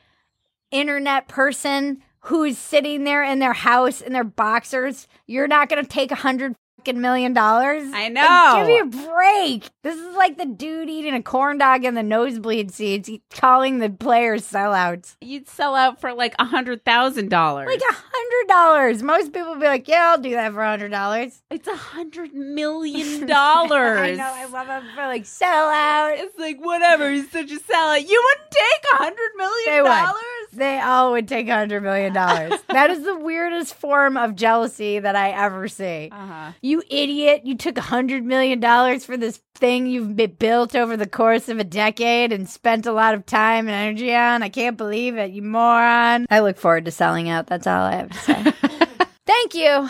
internet 0.70 1.26
person 1.26 2.00
who's 2.20 2.58
sitting 2.58 3.04
there 3.04 3.22
in 3.22 3.38
their 3.38 3.52
house 3.52 4.00
in 4.00 4.12
their 4.12 4.24
boxers. 4.24 5.06
You're 5.26 5.48
not 5.48 5.68
going 5.68 5.82
to 5.82 5.88
take 5.88 6.10
a 6.10 6.16
hundred 6.16 6.54
fucking 6.78 7.00
million 7.00 7.32
dollars. 7.32 7.84
I 7.92 8.04
Like, 8.08 8.12
know. 8.12 8.54
give 8.56 8.66
me 8.66 8.78
a 8.78 9.06
break. 9.08 9.68
This 9.82 9.96
is 9.96 10.14
like 10.16 10.36
the 10.38 10.46
dude 10.46 10.88
eating 10.88 11.14
a 11.14 11.22
corn 11.22 11.58
dog 11.58 11.84
in 11.84 11.94
the 11.94 12.02
nosebleed 12.04 12.72
seats, 12.72 13.10
calling 13.30 13.78
the 13.78 13.90
players 13.90 14.44
sellouts. 14.44 15.16
You'd 15.20 15.48
sell 15.48 15.74
out 15.74 16.00
for 16.00 16.12
like 16.12 16.34
a 16.38 16.44
hundred 16.44 16.84
thousand 16.84 17.30
dollars. 17.30 17.66
Like 17.66 17.80
a 17.80 17.94
hundred 17.94 18.48
dollars. 18.48 19.02
Most 19.02 19.32
people 19.32 19.50
would 19.50 19.60
be 19.60 19.66
like, 19.66 19.88
"Yeah, 19.88 20.10
I'll 20.12 20.20
do 20.20 20.30
that 20.30 20.52
for 20.52 20.62
a 20.62 20.68
hundred 20.68 20.90
dollars." 20.90 21.42
It's 21.50 21.66
a 21.66 21.74
hundred 21.76 22.32
million 22.34 23.26
dollars. 23.26 23.98
I 23.98 24.14
know. 24.14 24.32
I 24.34 24.44
love 24.46 24.68
it 24.68 24.88
for 24.94 25.02
like 25.06 25.24
sellout. 25.24 26.18
It's 26.18 26.38
like 26.38 26.58
whatever. 26.58 27.10
He's 27.10 27.30
such 27.30 27.50
a 27.50 27.56
sellout. 27.58 28.08
You 28.08 28.22
wouldn't 28.24 28.50
take 28.52 28.92
a 28.92 28.96
hundred 28.96 29.30
million 29.36 29.84
dollars. 29.84 30.22
They 30.58 30.80
all 30.80 31.12
would 31.12 31.28
take 31.28 31.48
a 31.48 31.54
hundred 31.54 31.82
million 31.82 32.12
dollars. 32.12 32.52
that 32.68 32.90
is 32.90 33.04
the 33.04 33.16
weirdest 33.16 33.74
form 33.74 34.16
of 34.16 34.34
jealousy 34.34 34.98
that 34.98 35.16
I 35.16 35.30
ever 35.30 35.68
see. 35.68 36.10
Uh-huh. 36.12 36.52
You 36.60 36.82
idiot! 36.90 37.42
You 37.44 37.56
took 37.56 37.78
a 37.78 37.82
hundred 37.82 38.24
million 38.24 38.60
dollars 38.60 39.04
for 39.04 39.16
this 39.16 39.40
thing 39.54 39.86
you've 39.86 40.16
built 40.38 40.74
over 40.74 40.96
the 40.96 41.08
course 41.08 41.48
of 41.48 41.58
a 41.58 41.64
decade 41.64 42.32
and 42.32 42.48
spent 42.48 42.86
a 42.86 42.92
lot 42.92 43.14
of 43.14 43.26
time 43.26 43.68
and 43.68 43.74
energy 43.74 44.14
on. 44.14 44.42
I 44.42 44.48
can't 44.48 44.76
believe 44.76 45.16
it, 45.16 45.30
you 45.30 45.42
moron! 45.42 46.26
I 46.30 46.40
look 46.40 46.58
forward 46.58 46.84
to 46.84 46.90
selling 46.90 47.28
out. 47.28 47.46
That's 47.46 47.66
all 47.66 47.82
I 47.82 47.94
have 47.96 48.10
to 48.10 48.18
say. 48.18 48.42
Thank 49.26 49.54
you 49.54 49.88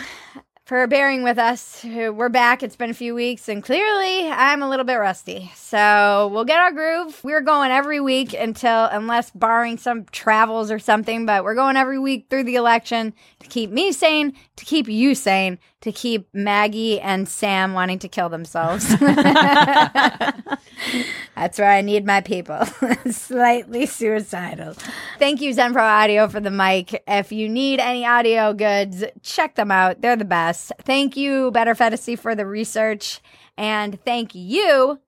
for 0.69 0.85
bearing 0.85 1.23
with 1.23 1.39
us. 1.39 1.83
We're 1.83 2.29
back. 2.29 2.61
It's 2.61 2.75
been 2.75 2.91
a 2.91 2.93
few 2.93 3.15
weeks, 3.15 3.49
and 3.49 3.63
clearly 3.63 4.29
I'm 4.29 4.61
a 4.61 4.69
little 4.69 4.85
bit 4.85 4.97
rusty. 4.97 5.51
So 5.55 6.29
we'll 6.31 6.45
get 6.45 6.59
our 6.59 6.71
groove. 6.71 7.19
We're 7.23 7.41
going 7.41 7.71
every 7.71 7.99
week 7.99 8.35
until, 8.35 8.85
unless 8.85 9.31
barring 9.31 9.79
some 9.79 10.05
travels 10.11 10.69
or 10.69 10.77
something, 10.77 11.25
but 11.25 11.43
we're 11.43 11.55
going 11.55 11.75
every 11.75 11.97
week 11.97 12.27
through 12.29 12.43
the 12.43 12.53
election 12.53 13.15
to 13.39 13.47
keep 13.47 13.71
me 13.71 13.91
sane, 13.91 14.35
to 14.57 14.63
keep 14.63 14.87
you 14.87 15.15
sane, 15.15 15.57
to 15.81 15.91
keep 15.91 16.27
Maggie 16.33 16.99
and 16.99 17.27
Sam 17.27 17.73
wanting 17.73 17.99
to 17.99 18.07
kill 18.07 18.29
themselves. 18.29 18.87
That's 21.35 21.57
where 21.57 21.71
I 21.71 21.81
need 21.81 22.05
my 22.05 22.21
people. 22.21 22.65
Slightly 23.09 23.85
suicidal. 23.85 24.75
Thank 25.19 25.41
you, 25.41 25.53
Zenpro 25.53 25.81
Audio, 25.81 26.27
for 26.27 26.39
the 26.39 26.51
mic. 26.51 27.01
If 27.07 27.31
you 27.31 27.47
need 27.47 27.79
any 27.79 28.05
audio 28.05 28.53
goods, 28.53 29.05
check 29.21 29.55
them 29.55 29.71
out. 29.71 30.01
They're 30.01 30.17
the 30.17 30.25
best. 30.25 30.73
Thank 30.81 31.15
you, 31.15 31.51
Better 31.51 31.75
Fantasy, 31.75 32.15
for 32.15 32.35
the 32.35 32.45
research. 32.45 33.21
And 33.57 34.01
thank 34.03 34.35
you, 34.35 34.99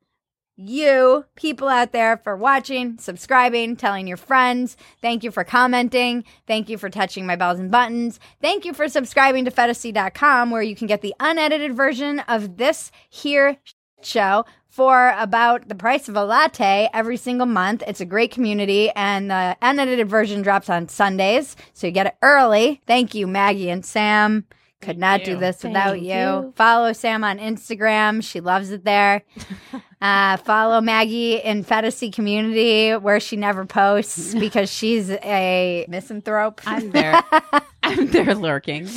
you 0.67 1.25
people 1.35 1.67
out 1.67 1.91
there, 1.91 2.17
for 2.17 2.35
watching, 2.35 2.97
subscribing, 2.97 3.75
telling 3.75 4.07
your 4.07 4.17
friends. 4.17 4.77
Thank 5.01 5.23
you 5.23 5.31
for 5.31 5.43
commenting. 5.43 6.23
Thank 6.47 6.69
you 6.69 6.77
for 6.77 6.89
touching 6.89 7.25
my 7.25 7.35
bells 7.35 7.59
and 7.59 7.71
buttons. 7.71 8.19
Thank 8.41 8.65
you 8.65 8.73
for 8.73 8.87
subscribing 8.87 9.45
to 9.45 9.51
Phetasy.com, 9.51 10.51
where 10.51 10.61
you 10.61 10.75
can 10.75 10.87
get 10.87 11.01
the 11.01 11.15
unedited 11.19 11.75
version 11.75 12.19
of 12.21 12.57
this 12.57 12.91
here 13.09 13.57
show 14.01 14.45
for 14.67 15.13
about 15.17 15.67
the 15.67 15.75
price 15.75 16.07
of 16.07 16.15
a 16.15 16.23
latte 16.23 16.89
every 16.93 17.17
single 17.17 17.45
month. 17.45 17.83
It's 17.85 18.01
a 18.01 18.05
great 18.05 18.31
community, 18.31 18.89
and 18.91 19.29
the 19.29 19.57
unedited 19.61 20.09
version 20.09 20.41
drops 20.41 20.69
on 20.69 20.87
Sundays, 20.87 21.55
so 21.73 21.87
you 21.87 21.93
get 21.93 22.07
it 22.07 22.15
early. 22.21 22.81
Thank 22.87 23.13
you, 23.13 23.27
Maggie 23.27 23.69
and 23.69 23.85
Sam. 23.85 24.45
Could 24.81 24.97
not 24.97 25.23
do 25.23 25.37
this 25.37 25.63
without 25.63 26.01
you. 26.01 26.13
you. 26.13 26.53
Follow 26.55 26.91
Sam 26.93 27.23
on 27.23 27.37
Instagram. 27.37 28.23
She 28.23 28.39
loves 28.41 28.71
it 28.71 28.83
there. 28.83 29.21
uh, 30.01 30.37
follow 30.37 30.81
Maggie 30.81 31.35
in 31.35 31.63
Phetasy 31.63 32.11
Community, 32.11 32.91
where 32.95 33.19
she 33.19 33.35
never 33.35 33.65
posts 33.65 34.33
because 34.39 34.71
she's 34.71 35.09
a 35.11 35.85
misanthrope. 35.87 36.61
I'm 36.65 36.91
there. 36.91 37.21
I'm 37.83 38.07
there 38.07 38.33
lurking. 38.35 38.87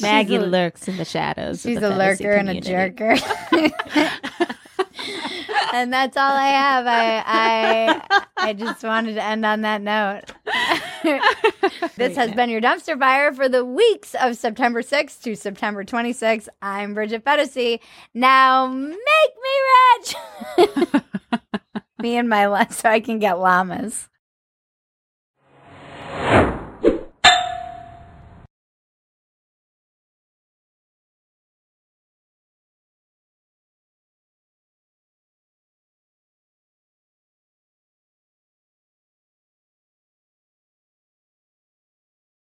Maggie 0.00 0.36
a- 0.36 0.40
lurks 0.40 0.88
in 0.88 0.96
the 0.98 1.04
shadows. 1.04 1.64
of 1.64 1.70
She's 1.70 1.80
the 1.80 1.88
a 1.88 1.92
Phetasy 1.92 2.24
lurker 2.24 2.32
and 2.32 2.50
a 2.50 2.60
jerker. 2.60 4.54
And 5.72 5.92
that's 5.92 6.16
all 6.16 6.32
I 6.32 6.48
have. 6.48 6.86
I 6.86 7.22
I 7.26 8.22
I 8.36 8.52
just 8.52 8.82
wanted 8.82 9.14
to 9.14 9.22
end 9.22 9.44
on 9.44 9.62
that 9.62 9.82
note. 9.82 10.22
this 11.96 12.16
has 12.16 12.32
been 12.32 12.50
your 12.50 12.60
dumpster 12.60 12.98
fire 12.98 13.32
for 13.32 13.48
the 13.48 13.64
weeks 13.64 14.14
of 14.20 14.36
September 14.36 14.82
6th 14.82 15.22
to 15.22 15.34
September 15.36 15.84
26th. 15.84 16.48
I'm 16.62 16.94
Bridget 16.94 17.24
Phetasy. 17.24 17.80
Now 18.14 18.66
make 18.66 18.96
me 18.96 20.66
rich. 20.66 21.02
me 22.02 22.16
and 22.16 22.28
my 22.28 22.46
la- 22.46 22.68
so 22.68 22.88
I 22.88 23.00
can 23.00 23.18
get 23.18 23.38
llamas. 23.38 24.08